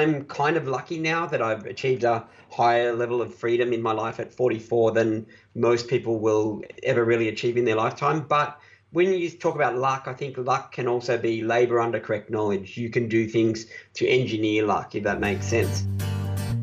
I'm 0.00 0.24
kind 0.24 0.56
of 0.56 0.66
lucky 0.66 0.98
now 0.98 1.26
that 1.26 1.42
I've 1.42 1.66
achieved 1.66 2.04
a 2.04 2.26
higher 2.50 2.94
level 2.94 3.20
of 3.20 3.34
freedom 3.34 3.74
in 3.74 3.82
my 3.82 3.92
life 3.92 4.18
at 4.18 4.32
44 4.32 4.92
than 4.92 5.26
most 5.54 5.88
people 5.88 6.18
will 6.18 6.62
ever 6.82 7.04
really 7.04 7.28
achieve 7.28 7.58
in 7.58 7.66
their 7.66 7.76
lifetime. 7.76 8.20
But 8.26 8.58
when 8.92 9.12
you 9.12 9.28
talk 9.30 9.54
about 9.54 9.76
luck, 9.76 10.04
I 10.06 10.14
think 10.14 10.38
luck 10.38 10.72
can 10.72 10.88
also 10.88 11.18
be 11.18 11.42
labor 11.42 11.80
under 11.80 12.00
correct 12.00 12.30
knowledge. 12.30 12.78
You 12.78 12.88
can 12.88 13.08
do 13.08 13.28
things 13.28 13.66
to 13.94 14.08
engineer 14.08 14.64
luck, 14.64 14.94
if 14.94 15.04
that 15.04 15.20
makes 15.20 15.44
sense. 15.44 15.84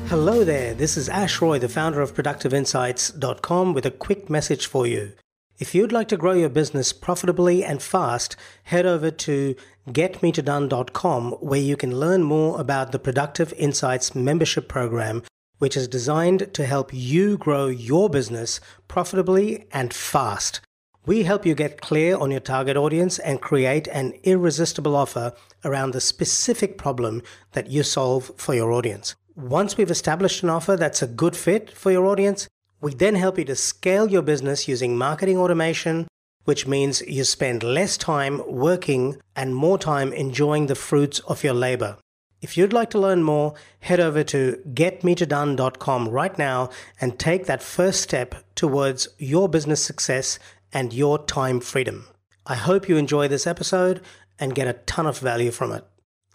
Hello 0.06 0.42
there, 0.42 0.72
this 0.72 0.96
is 0.96 1.10
Ash 1.10 1.42
Roy, 1.42 1.58
the 1.58 1.68
founder 1.68 2.00
of 2.00 2.14
ProductiveInsights.com, 2.14 3.74
with 3.74 3.84
a 3.84 3.90
quick 3.90 4.30
message 4.30 4.66
for 4.66 4.86
you. 4.86 5.12
If 5.56 5.72
you'd 5.72 5.92
like 5.92 6.08
to 6.08 6.16
grow 6.16 6.32
your 6.32 6.48
business 6.48 6.92
profitably 6.92 7.62
and 7.62 7.80
fast, 7.80 8.34
head 8.64 8.86
over 8.86 9.12
to 9.12 9.54
getmetodone.com 9.88 11.30
where 11.34 11.60
you 11.60 11.76
can 11.76 12.00
learn 12.00 12.24
more 12.24 12.60
about 12.60 12.90
the 12.90 12.98
Productive 12.98 13.52
Insights 13.52 14.16
membership 14.16 14.66
program, 14.68 15.22
which 15.58 15.76
is 15.76 15.86
designed 15.86 16.52
to 16.54 16.66
help 16.66 16.92
you 16.92 17.38
grow 17.38 17.68
your 17.68 18.10
business 18.10 18.58
profitably 18.88 19.68
and 19.70 19.94
fast. 19.94 20.60
We 21.06 21.22
help 21.22 21.46
you 21.46 21.54
get 21.54 21.80
clear 21.80 22.16
on 22.16 22.32
your 22.32 22.40
target 22.40 22.76
audience 22.76 23.20
and 23.20 23.40
create 23.40 23.86
an 23.88 24.14
irresistible 24.24 24.96
offer 24.96 25.34
around 25.64 25.92
the 25.92 26.00
specific 26.00 26.78
problem 26.78 27.22
that 27.52 27.70
you 27.70 27.84
solve 27.84 28.32
for 28.36 28.54
your 28.54 28.72
audience. 28.72 29.14
Once 29.36 29.76
we've 29.76 29.90
established 29.90 30.42
an 30.42 30.50
offer 30.50 30.76
that's 30.76 31.02
a 31.02 31.06
good 31.06 31.36
fit 31.36 31.70
for 31.70 31.92
your 31.92 32.06
audience, 32.06 32.48
we 32.84 32.92
then 32.92 33.14
help 33.14 33.38
you 33.38 33.46
to 33.46 33.56
scale 33.56 34.10
your 34.10 34.20
business 34.20 34.68
using 34.68 34.98
marketing 34.98 35.38
automation, 35.38 36.06
which 36.44 36.66
means 36.66 37.00
you 37.08 37.24
spend 37.24 37.62
less 37.62 37.96
time 37.96 38.42
working 38.46 39.16
and 39.34 39.56
more 39.56 39.78
time 39.78 40.12
enjoying 40.12 40.66
the 40.66 40.74
fruits 40.74 41.18
of 41.20 41.42
your 41.42 41.54
labor. 41.54 41.96
If 42.42 42.58
you'd 42.58 42.74
like 42.74 42.90
to 42.90 42.98
learn 42.98 43.22
more, 43.22 43.54
head 43.80 44.00
over 44.00 44.22
to 44.24 44.60
getmetodone.com 44.74 46.10
right 46.10 46.36
now 46.38 46.68
and 47.00 47.18
take 47.18 47.46
that 47.46 47.62
first 47.62 48.02
step 48.02 48.34
towards 48.54 49.08
your 49.16 49.48
business 49.48 49.82
success 49.82 50.38
and 50.70 50.92
your 50.92 51.24
time 51.24 51.60
freedom. 51.60 52.06
I 52.44 52.56
hope 52.56 52.86
you 52.86 52.98
enjoy 52.98 53.28
this 53.28 53.46
episode 53.46 54.02
and 54.38 54.54
get 54.54 54.68
a 54.68 54.74
ton 54.84 55.06
of 55.06 55.20
value 55.20 55.52
from 55.52 55.72
it. 55.72 55.86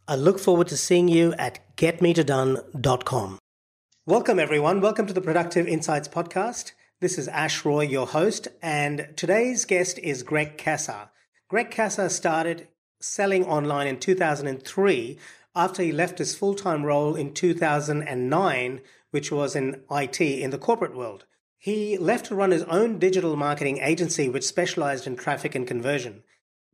I 0.07 0.15
look 0.15 0.39
forward 0.39 0.69
to 0.69 0.77
seeing 0.77 1.09
you 1.09 1.33
at 1.33 1.59
getmetodone.com. 1.77 3.37
Welcome, 4.09 4.39
everyone. 4.39 4.81
Welcome 4.81 5.05
to 5.05 5.13
the 5.13 5.21
Productive 5.21 5.67
Insights 5.67 6.07
Podcast. 6.07 6.71
This 6.99 7.19
is 7.19 7.27
Ash 7.27 7.63
Roy, 7.63 7.81
your 7.81 8.07
host, 8.07 8.47
and 8.59 9.07
today's 9.15 9.65
guest 9.65 9.99
is 9.99 10.23
Greg 10.23 10.57
Cassar. 10.57 11.11
Greg 11.47 11.69
Cassar 11.69 12.09
started 12.09 12.69
selling 12.99 13.45
online 13.45 13.85
in 13.85 13.99
2003 13.99 15.19
after 15.55 15.83
he 15.83 15.91
left 15.91 16.17
his 16.17 16.33
full 16.33 16.55
time 16.55 16.87
role 16.87 17.15
in 17.15 17.35
2009, 17.35 18.81
which 19.11 19.31
was 19.31 19.55
in 19.55 19.83
IT 19.91 20.19
in 20.19 20.49
the 20.49 20.57
corporate 20.57 20.95
world. 20.95 21.25
He 21.59 21.95
left 21.95 22.25
to 22.25 22.35
run 22.35 22.49
his 22.49 22.63
own 22.63 22.97
digital 22.97 23.35
marketing 23.35 23.77
agency, 23.77 24.27
which 24.27 24.43
specialized 24.43 25.05
in 25.05 25.17
traffic 25.17 25.53
and 25.53 25.67
conversion. 25.67 26.23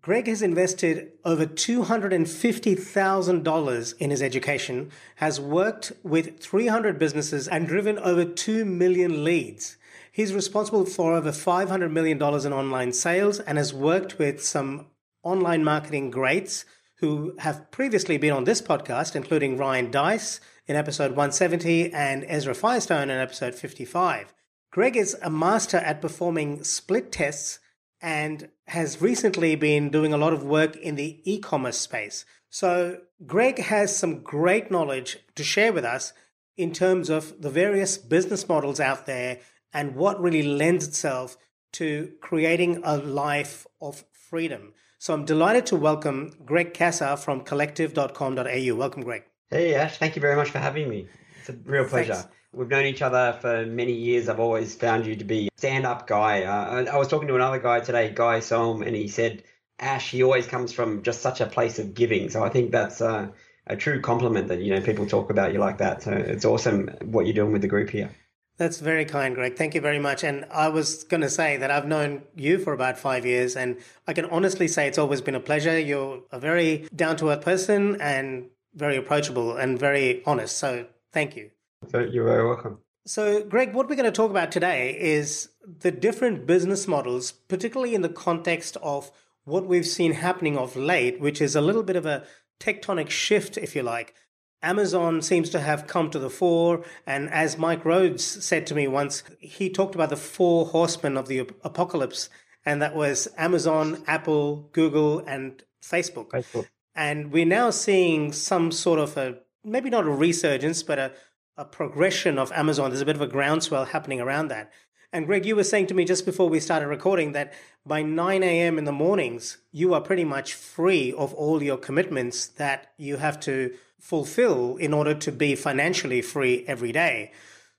Greg 0.06 0.28
has 0.28 0.42
invested 0.44 1.12
over 1.26 1.48
$250,000 1.48 3.98
in 3.98 4.12
his 4.12 4.22
education, 4.22 4.92
has 5.16 5.42
worked 5.42 5.92
with 6.04 6.40
300 6.40 7.00
businesses, 7.00 7.48
and 7.48 7.68
driven 7.68 7.98
over 7.98 8.24
2 8.24 8.66
million 8.66 9.24
leads. 9.24 9.78
He's 10.12 10.32
responsible 10.32 10.86
for 10.86 11.16
over 11.16 11.32
$500 11.32 11.90
million 11.90 12.18
in 12.18 12.54
online 12.54 12.94
sales 12.94 13.40
and 13.40 13.58
has 13.58 13.74
worked 13.74 14.20
with 14.20 14.46
some 14.46 14.86
online 15.24 15.64
marketing 15.64 16.12
greats 16.12 16.66
who 16.98 17.36
have 17.40 17.72
previously 17.72 18.20
been 18.20 18.34
on 18.34 18.44
this 18.44 18.62
podcast, 18.62 19.16
including 19.16 19.58
Ryan 19.58 19.90
Deiss 19.90 20.40
in 20.68 20.76
episode 20.76 21.14
170 21.14 21.92
and 21.92 22.24
Ezra 22.28 22.54
Firestone 22.54 23.10
in 23.10 23.18
episode 23.18 23.56
55. 23.56 24.36
Greg 24.70 24.98
is 24.98 25.18
a 25.24 25.32
master 25.32 25.78
at 25.78 26.00
performing 26.00 26.64
split 26.64 27.12
tests 27.12 27.58
and 28.02 28.50
has 28.68 29.02
recently 29.02 29.56
been 29.56 29.90
doing 29.90 30.14
a 30.14 30.18
lot 30.18 30.34
of 30.34 30.44
work 30.44 30.76
in 30.76 30.96
the 30.96 31.22
e 31.24 31.40
commerce 31.40 31.78
space. 31.78 32.26
So, 32.50 33.02
Greg 33.26 33.60
has 33.60 33.96
some 33.96 34.22
great 34.22 34.72
knowledge 34.72 35.18
to 35.36 35.44
share 35.44 35.74
with 35.74 35.84
us 35.84 36.14
in 36.58 36.72
terms 36.72 37.10
of 37.10 37.42
the 37.42 37.50
various 37.50 37.98
business 37.98 38.48
models 38.48 38.80
out 38.80 39.06
there 39.06 39.40
and 39.74 39.96
what 39.96 40.22
really 40.22 40.44
lends 40.44 40.88
itself 40.88 41.38
to 41.74 42.14
creating 42.22 42.82
a 42.84 42.98
life 42.98 43.68
of 43.82 44.06
freedom. 44.12 44.74
So, 45.00 45.14
I'm 45.14 45.26
delighted 45.26 45.66
to 45.68 45.76
welcome 45.76 46.32
Greg 46.46 46.74
Cassar 46.74 47.18
from 47.18 47.42
collective.com.au. 47.42 48.76
Welcome, 48.76 49.04
Greg. 49.04 49.24
Hey, 49.50 49.76
Ash. 49.76 49.98
Thank 49.98 50.16
you 50.16 50.22
very 50.22 50.36
much 50.36 50.50
for 50.50 50.60
having 50.60 50.90
me. 50.90 51.08
It's 51.40 51.50
a 51.50 51.54
real 51.54 51.86
pleasure. 51.86 52.14
Thanks. 52.14 52.30
We've 52.56 52.70
known 52.70 52.86
each 52.86 53.02
other 53.02 53.38
for 53.42 53.66
many 53.66 53.92
years. 53.92 54.30
I've 54.30 54.40
always 54.40 54.76
found 54.76 55.06
you 55.06 55.18
to 55.18 55.26
be 55.26 55.48
a 55.48 55.50
stand 55.58 55.86
up 55.86 56.08
guy. 56.08 56.44
Uh, 56.44 56.86
I 56.90 56.98
was 56.98 57.10
talking 57.10 57.28
to 57.28 57.36
another 57.36 57.60
guy 57.60 57.82
today, 57.82 58.14
Guy 58.16 58.40
Sohm, 58.40 58.82
and 58.82 58.96
he 58.96 59.10
said, 59.10 59.44
Ash, 59.78 60.10
he 60.10 60.24
always 60.24 60.48
comes 60.48 60.72
from 60.72 61.04
just 61.04 61.22
such 61.22 61.42
a 61.42 61.46
place 61.46 61.80
of 61.80 61.94
giving. 61.94 62.30
So 62.30 62.46
I 62.46 62.50
think 62.50 62.72
that's 62.72 63.02
uh, 63.02 63.28
a 63.68 63.76
true 63.76 64.00
compliment 64.00 64.48
that, 64.48 64.62
you 64.62 64.74
know, 64.74 64.80
people 64.80 65.06
talk 65.06 65.30
about 65.30 65.52
you 65.52 65.60
like 65.60 65.80
that. 65.80 66.04
So 66.04 66.12
it's 66.12 66.46
awesome 66.46 66.88
what 67.04 67.26
you're 67.26 67.36
doing 67.36 67.52
with 67.52 67.62
the 67.62 67.68
group 67.68 67.90
here. 67.90 68.10
That's 68.58 68.80
very 68.80 69.04
kind, 69.04 69.36
Greg. 69.36 69.58
Thank 69.58 69.76
you 69.76 69.82
very 69.82 70.00
much. 70.00 70.24
And 70.24 70.46
I 70.50 70.70
was 70.70 71.04
going 71.04 71.20
to 71.20 71.30
say 71.30 71.58
that 71.58 71.72
I've 71.72 71.88
known 71.88 72.22
you 72.36 72.58
for 72.58 72.72
about 72.72 72.98
five 72.98 73.26
years, 73.26 73.58
and 73.58 73.78
I 74.08 74.14
can 74.14 74.24
honestly 74.28 74.70
say 74.70 74.88
it's 74.88 74.98
always 74.98 75.20
been 75.20 75.36
a 75.36 75.42
pleasure. 75.42 75.78
You're 75.78 76.22
a 76.32 76.40
very 76.40 76.88
down 76.96 77.18
to 77.18 77.32
earth 77.32 77.42
person 77.42 78.00
and 78.00 78.46
very 78.74 78.96
approachable 78.96 79.58
and 79.58 79.78
very 79.78 80.24
honest. 80.26 80.58
So 80.58 80.86
thank 81.12 81.36
you. 81.36 81.52
You're 81.94 82.26
very 82.26 82.48
welcome. 82.48 82.80
So, 83.08 83.44
Greg, 83.44 83.74
what 83.74 83.88
we're 83.88 83.96
going 83.96 84.06
to 84.06 84.12
talk 84.12 84.32
about 84.32 84.52
today 84.52 84.98
is 85.00 85.50
the 85.64 85.92
different 85.92 86.48
business 86.48 86.88
models, 86.88 87.32
particularly 87.32 87.94
in 87.94 88.02
the 88.02 88.10
context 88.10 88.78
of 88.82 89.12
what 89.44 89.68
we've 89.68 89.86
seen 89.86 90.14
happening 90.14 90.58
of 90.58 90.76
late, 90.76 91.20
which 91.20 91.40
is 91.40 91.56
a 91.56 91.62
little 91.62 91.84
bit 91.84 91.96
of 91.96 92.06
a 92.06 92.26
tectonic 92.60 93.10
shift, 93.10 93.58
if 93.58 93.76
you 93.76 93.84
like. 93.84 94.16
Amazon 94.64 95.22
seems 95.22 95.52
to 95.52 95.60
have 95.60 95.86
come 95.86 96.10
to 96.10 96.18
the 96.18 96.30
fore. 96.32 96.84
And 97.06 97.30
as 97.30 97.58
Mike 97.58 97.86
Rhodes 97.86 98.24
said 98.24 98.66
to 98.68 98.76
me 98.76 98.88
once, 98.88 99.22
he 99.40 99.70
talked 99.70 99.94
about 99.94 100.10
the 100.10 100.16
four 100.16 100.66
horsemen 100.66 101.18
of 101.18 101.28
the 101.28 101.48
apocalypse, 101.64 102.30
and 102.66 102.82
that 102.82 102.96
was 102.96 103.28
Amazon, 103.38 104.04
Apple, 104.08 104.70
Google, 104.72 105.20
and 105.20 105.64
Facebook. 105.84 106.30
Facebook. 106.30 106.68
And 106.96 107.32
we're 107.32 107.46
now 107.46 107.70
seeing 107.70 108.32
some 108.32 108.72
sort 108.72 109.00
of 109.00 109.16
a 109.18 109.38
maybe 109.64 109.90
not 109.90 110.06
a 110.06 110.10
resurgence, 110.10 110.82
but 110.82 110.98
a 110.98 111.12
a 111.58 111.66
progression 111.66 112.38
of 112.38 112.52
Amazon. 112.52 112.90
There's 112.90 113.02
a 113.02 113.06
bit 113.06 113.16
of 113.16 113.22
a 113.22 113.28
groundswell 113.28 113.86
happening 113.86 114.20
around 114.20 114.50
that. 114.50 114.72
And 115.14 115.26
Greg, 115.26 115.46
you 115.46 115.56
were 115.56 115.64
saying 115.64 115.88
to 115.88 115.94
me 115.94 116.04
just 116.04 116.26
before 116.26 116.50
we 116.50 116.60
started 116.60 116.88
recording 116.88 117.32
that 117.32 117.54
by 117.86 118.02
9 118.02 118.44
a.m. 118.44 118.78
in 118.78 118.84
the 118.84 118.92
mornings, 118.92 119.58
you 119.72 119.94
are 119.94 120.02
pretty 120.02 120.26
much 120.26 120.54
free 120.54 121.14
of 121.14 121.34
all 121.34 121.64
your 121.64 121.78
commitments 121.78 122.48
that 122.48 122.92
you 122.98 123.18
have 123.18 123.40
to 123.42 123.74
fulfill 124.00 124.76
in 124.76 124.94
order 124.94 125.14
to 125.14 125.32
be 125.32 125.56
financially 125.56 126.22
free 126.22 126.66
every 126.68 126.92
day. 126.92 127.32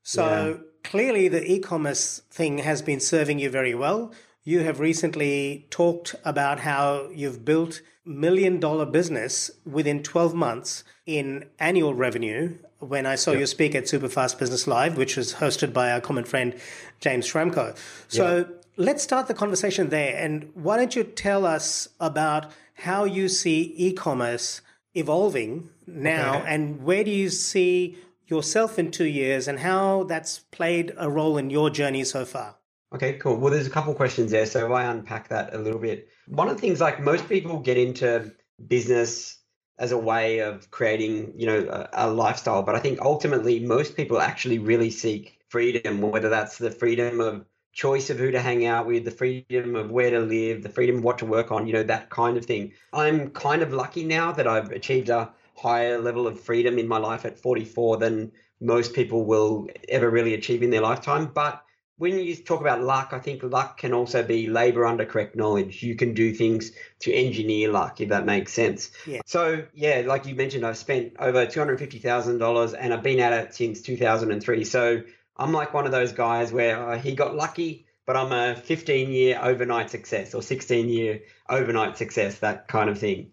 So 0.02 0.24
yeah. 0.24 0.62
clearly, 0.82 1.28
the 1.28 1.44
e 1.44 1.58
commerce 1.58 2.22
thing 2.30 2.58
has 2.58 2.80
been 2.80 3.00
serving 3.00 3.38
you 3.38 3.50
very 3.50 3.74
well. 3.74 4.12
You 4.42 4.60
have 4.60 4.80
recently 4.80 5.66
talked 5.70 6.14
about 6.24 6.60
how 6.60 7.08
you've 7.12 7.44
built 7.44 7.82
million 8.06 8.60
dollar 8.60 8.86
business 8.86 9.50
within 9.64 10.02
12 10.02 10.34
months 10.34 10.84
in 11.04 11.44
annual 11.58 11.92
revenue 11.92 12.56
when 12.78 13.06
I 13.06 13.14
saw 13.14 13.32
yep. 13.32 13.40
you 13.40 13.46
speak 13.46 13.74
at 13.74 13.84
Superfast 13.84 14.38
Business 14.38 14.66
Live, 14.66 14.96
which 14.96 15.16
was 15.16 15.34
hosted 15.34 15.72
by 15.72 15.90
our 15.92 16.00
common 16.00 16.24
friend 16.24 16.54
James 17.00 17.26
Schramko. 17.26 17.76
So 18.08 18.38
yep. 18.38 18.64
let's 18.76 19.02
start 19.02 19.28
the 19.28 19.34
conversation 19.34 19.88
there. 19.88 20.16
And 20.16 20.50
why 20.54 20.76
don't 20.76 20.94
you 20.94 21.04
tell 21.04 21.46
us 21.46 21.88
about 22.00 22.50
how 22.74 23.04
you 23.04 23.28
see 23.28 23.74
e 23.76 23.92
commerce 23.92 24.60
evolving 24.94 25.68
now 25.86 26.38
okay. 26.38 26.54
and 26.54 26.82
where 26.82 27.04
do 27.04 27.10
you 27.10 27.28
see 27.28 27.96
yourself 28.26 28.78
in 28.78 28.90
two 28.90 29.04
years 29.04 29.46
and 29.46 29.60
how 29.60 30.02
that's 30.04 30.38
played 30.38 30.92
a 30.96 31.08
role 31.08 31.38
in 31.38 31.50
your 31.50 31.70
journey 31.70 32.02
so 32.04 32.24
far? 32.24 32.56
Okay, 32.94 33.14
cool. 33.14 33.36
Well, 33.36 33.52
there's 33.52 33.66
a 33.66 33.70
couple 33.70 33.94
questions 33.94 34.30
there. 34.30 34.46
So 34.46 34.66
if 34.66 34.72
I 34.72 34.84
unpack 34.84 35.28
that 35.28 35.54
a 35.54 35.58
little 35.58 35.78
bit, 35.78 36.08
one 36.28 36.48
of 36.48 36.56
the 36.56 36.60
things 36.60 36.80
like 36.80 37.00
most 37.00 37.28
people 37.28 37.58
get 37.60 37.76
into 37.76 38.32
business 38.68 39.35
as 39.78 39.92
a 39.92 39.98
way 39.98 40.38
of 40.38 40.70
creating, 40.70 41.34
you 41.36 41.46
know, 41.46 41.88
a, 41.92 42.06
a 42.06 42.10
lifestyle. 42.10 42.62
But 42.62 42.74
I 42.74 42.78
think 42.78 43.00
ultimately 43.00 43.60
most 43.60 43.96
people 43.96 44.20
actually 44.20 44.58
really 44.58 44.90
seek 44.90 45.38
freedom, 45.48 46.00
whether 46.00 46.28
that's 46.28 46.58
the 46.58 46.70
freedom 46.70 47.20
of 47.20 47.44
choice 47.72 48.08
of 48.08 48.18
who 48.18 48.30
to 48.30 48.40
hang 48.40 48.64
out 48.64 48.86
with, 48.86 49.04
the 49.04 49.10
freedom 49.10 49.76
of 49.76 49.90
where 49.90 50.10
to 50.10 50.20
live, 50.20 50.62
the 50.62 50.68
freedom 50.70 50.96
of 50.96 51.04
what 51.04 51.18
to 51.18 51.26
work 51.26 51.52
on, 51.52 51.66
you 51.66 51.74
know, 51.74 51.82
that 51.82 52.08
kind 52.08 52.38
of 52.38 52.46
thing. 52.46 52.72
I'm 52.92 53.30
kind 53.30 53.62
of 53.62 53.72
lucky 53.72 54.04
now 54.04 54.32
that 54.32 54.46
I've 54.46 54.70
achieved 54.70 55.10
a 55.10 55.30
higher 55.54 55.98
level 55.98 56.26
of 56.26 56.40
freedom 56.40 56.78
in 56.78 56.88
my 56.88 56.98
life 56.98 57.26
at 57.26 57.38
44 57.38 57.98
than 57.98 58.32
most 58.60 58.94
people 58.94 59.26
will 59.26 59.68
ever 59.88 60.08
really 60.08 60.32
achieve 60.32 60.62
in 60.62 60.70
their 60.70 60.80
lifetime. 60.80 61.26
But 61.26 61.62
when 61.98 62.18
you 62.18 62.36
talk 62.36 62.60
about 62.60 62.82
luck, 62.82 63.10
I 63.12 63.18
think 63.18 63.42
luck 63.42 63.78
can 63.78 63.92
also 63.94 64.22
be 64.22 64.48
labor 64.48 64.84
under 64.84 65.04
correct 65.06 65.34
knowledge. 65.34 65.82
You 65.82 65.94
can 65.94 66.12
do 66.12 66.34
things 66.34 66.72
to 67.00 67.12
engineer 67.12 67.70
luck, 67.70 68.00
if 68.00 68.10
that 68.10 68.26
makes 68.26 68.52
sense. 68.52 68.90
Yeah. 69.06 69.20
So, 69.24 69.64
yeah, 69.74 70.02
like 70.04 70.26
you 70.26 70.34
mentioned, 70.34 70.66
I've 70.66 70.76
spent 70.76 71.14
over 71.18 71.46
$250,000 71.46 72.76
and 72.78 72.92
I've 72.92 73.02
been 73.02 73.20
at 73.20 73.32
it 73.32 73.54
since 73.54 73.80
2003. 73.82 74.64
So, 74.64 75.02
I'm 75.38 75.52
like 75.52 75.74
one 75.74 75.86
of 75.86 75.92
those 75.92 76.12
guys 76.12 76.52
where 76.52 76.90
uh, 76.90 76.98
he 76.98 77.14
got 77.14 77.34
lucky, 77.34 77.86
but 78.06 78.16
I'm 78.16 78.32
a 78.32 78.56
15 78.56 79.10
year 79.10 79.38
overnight 79.42 79.90
success 79.90 80.34
or 80.34 80.42
16 80.42 80.88
year 80.88 81.22
overnight 81.48 81.96
success, 81.98 82.38
that 82.38 82.68
kind 82.68 82.88
of 82.88 82.98
thing. 82.98 83.32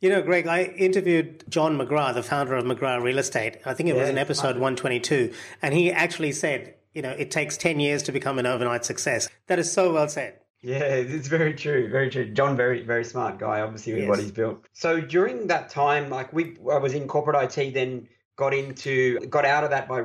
You 0.00 0.08
know, 0.08 0.22
Greg, 0.22 0.46
I 0.46 0.62
interviewed 0.62 1.44
John 1.48 1.76
McGrath, 1.76 2.14
the 2.14 2.22
founder 2.22 2.54
of 2.54 2.64
McGrath 2.64 3.02
Real 3.02 3.18
Estate. 3.18 3.58
I 3.66 3.74
think 3.74 3.88
it 3.88 3.94
was 3.94 4.04
Yeah, 4.04 4.10
in 4.10 4.18
episode 4.18 4.56
122. 4.56 5.32
And 5.60 5.74
he 5.74 5.92
actually 5.92 6.32
said, 6.32 6.74
you 6.94 7.02
know, 7.02 7.10
it 7.10 7.30
takes 7.30 7.56
10 7.56 7.80
years 7.80 8.02
to 8.04 8.12
become 8.12 8.38
an 8.38 8.46
overnight 8.46 8.84
success. 8.84 9.28
That 9.46 9.58
is 9.58 9.70
so 9.72 9.92
well 9.92 10.08
said. 10.08 10.38
Yeah, 10.62 10.78
it's 10.84 11.28
very 11.28 11.54
true, 11.54 11.88
very 11.88 12.10
true. 12.10 12.30
John, 12.30 12.56
very, 12.56 12.82
very 12.82 13.04
smart 13.04 13.38
guy, 13.38 13.60
obviously, 13.62 13.94
with 13.94 14.02
Yes. 14.02 14.08
what 14.10 14.18
he's 14.18 14.32
built. 14.32 14.66
So 14.72 15.00
during 15.00 15.46
that 15.46 15.70
time, 15.70 16.10
like 16.10 16.32
we, 16.32 16.56
I 16.70 16.76
was 16.76 16.92
in 16.92 17.08
corporate 17.08 17.56
IT, 17.56 17.72
then 17.72 18.08
got 18.36 18.52
into, 18.52 19.20
got 19.20 19.46
out 19.46 19.64
of 19.64 19.70
that 19.70 19.88
by 19.88 20.02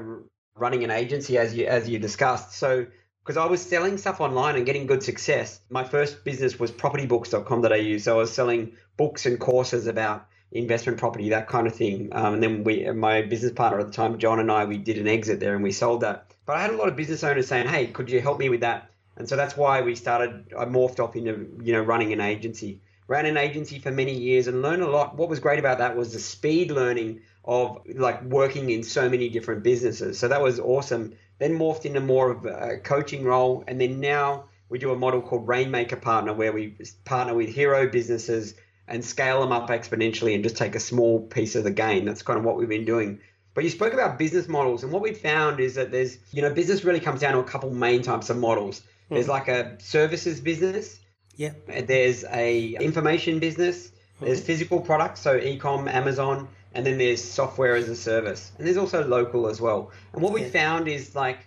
running 0.55 0.83
an 0.85 0.91
agency, 0.91 1.37
as 1.37 1.55
you, 1.55 1.65
as 1.65 1.89
you 1.89 1.99
discussed. 1.99 2.53
So 2.53 2.85
because 3.25 3.35
I 3.35 3.45
was 3.47 3.61
selling 3.61 3.97
stuff 3.97 4.21
online 4.21 4.55
and 4.55 4.65
getting 4.65 4.85
good 4.85 5.03
success, 5.03 5.59
my 5.69 5.83
first 5.83 6.23
business 6.23 6.57
was 6.57 6.71
propertybooks.com.au. 6.71 7.97
So 7.97 8.13
I 8.13 8.17
was 8.17 8.31
selling 8.33 8.73
books 8.97 9.25
and 9.25 9.39
courses 9.39 9.88
about 9.88 10.27
investment 10.51 10.99
property, 10.99 11.29
that 11.29 11.47
kind 11.47 11.67
of 11.67 11.75
thing. 11.75 12.09
Um, 12.13 12.35
and 12.35 12.43
then 12.43 12.63
we, 12.63 12.89
my 12.91 13.23
business 13.23 13.51
partner 13.51 13.79
at 13.79 13.88
the 13.88 13.93
time, 13.93 14.17
John 14.19 14.39
and 14.39 14.51
I, 14.51 14.65
we 14.65 14.77
did 14.77 14.97
an 14.99 15.07
exit 15.07 15.39
there 15.39 15.55
and 15.55 15.63
we 15.63 15.71
sold 15.71 16.01
that. 16.01 16.34
But 16.45 16.57
I 16.57 16.62
had 16.62 16.71
a 16.71 16.77
lot 16.77 16.88
of 16.88 16.95
business 16.95 17.24
owners 17.24 17.47
saying, 17.47 17.68
"Hey, 17.68 17.88
could 17.88 18.09
you 18.09 18.21
help 18.21 18.39
me 18.39 18.50
with 18.50 18.62
that?" 18.62 18.89
And 19.18 19.27
so 19.27 19.36
that's 19.36 19.56
why 19.57 19.81
we 19.81 19.95
started. 19.95 20.53
I 20.57 20.65
morphed 20.65 21.00
off 21.00 21.15
into 21.15 21.50
you 21.63 21.74
know 21.74 21.81
running 21.81 22.13
an 22.13 22.21
agency. 22.21 22.81
Ran 23.07 23.25
an 23.25 23.38
agency 23.38 23.80
for 23.80 23.92
many 23.92 24.13
years 24.13 24.47
and 24.47 24.62
learned 24.62 24.81
a 24.81 24.89
lot. 24.89 25.15
What 25.15 25.30
was 25.30 25.39
great 25.39 25.59
about 25.59 25.77
that 25.77 25.95
was 25.95 26.13
the 26.13 26.19
speed 26.19 26.71
learning 26.71 27.21
of 27.44 27.81
like 27.94 28.24
working 28.24 28.71
in 28.71 28.83
so 28.83 29.09
many 29.09 29.30
different 29.30 29.63
businesses. 29.63 30.18
So 30.18 30.27
that 30.27 30.42
was 30.42 30.59
awesome. 30.59 31.13
Then 31.38 31.57
morphed 31.57 31.86
into 31.86 32.00
more 32.00 32.31
of 32.31 32.45
a 32.45 32.77
coaching 32.77 33.24
role, 33.24 33.63
and 33.68 33.80
then 33.80 34.00
now 34.00 34.45
we 34.69 34.80
do 34.80 34.91
a 34.91 34.95
model 34.95 35.21
called 35.21 35.48
Rainmaker 35.48 35.98
Partner, 35.98 36.33
where 36.33 36.51
we 36.51 36.75
partner 37.06 37.33
with 37.33 37.50
hero 37.50 37.88
businesses 37.88 38.56
and 38.88 39.03
scale 39.03 39.41
them 39.41 39.51
up 39.51 39.69
exponentially 39.69 40.36
and 40.36 40.44
just 40.44 40.57
take 40.57 40.75
a 40.75 40.80
small 40.80 41.19
piece 41.19 41.56
of 41.56 41.63
the 41.63 41.71
gain. 41.71 42.06
That's 42.06 42.21
kind 42.21 42.39
of 42.39 42.45
what 42.45 42.57
we've 42.57 42.69
been 42.69 42.86
doing. 42.86 43.19
But 43.55 43.63
you 43.63 43.69
spoke 43.69 43.93
about 43.93 44.19
business 44.19 44.49
models, 44.49 44.83
and 44.83 44.91
what 44.91 45.01
we've 45.01 45.17
found 45.17 45.61
is 45.61 45.75
that 45.75 45.89
there's, 45.89 46.17
you 46.31 46.41
know, 46.41 46.53
business 46.53 46.83
really 46.83 46.99
comes 46.99 47.21
down 47.21 47.33
to 47.33 47.39
a 47.39 47.43
couple 47.43 47.71
main 47.71 48.01
types 48.01 48.29
of 48.29 48.37
models. 48.37 48.81
There's 49.09 49.25
hmm. 49.25 49.31
like 49.31 49.47
a 49.47 49.77
services 49.79 50.41
business, 50.41 50.99
Yeah. 51.37 51.53
there's 51.65 52.25
a 52.25 52.75
information 52.75 53.39
business, 53.39 53.91
there's 54.19 54.41
hmm. 54.41 54.45
physical 54.45 54.81
products, 54.81 55.21
so 55.21 55.37
e-com, 55.37 55.87
Amazon, 55.87 56.49
and 56.73 56.85
then 56.85 56.97
there's 56.97 57.23
software 57.23 57.75
as 57.75 57.87
a 57.87 57.95
service, 57.95 58.51
and 58.57 58.67
there's 58.67 58.77
also 58.77 59.07
local 59.07 59.47
as 59.47 59.61
well. 59.61 59.91
And 60.11 60.21
what 60.21 60.33
we 60.33 60.41
Yeah. 60.41 60.49
found 60.49 60.87
is 60.89 61.15
like 61.15 61.39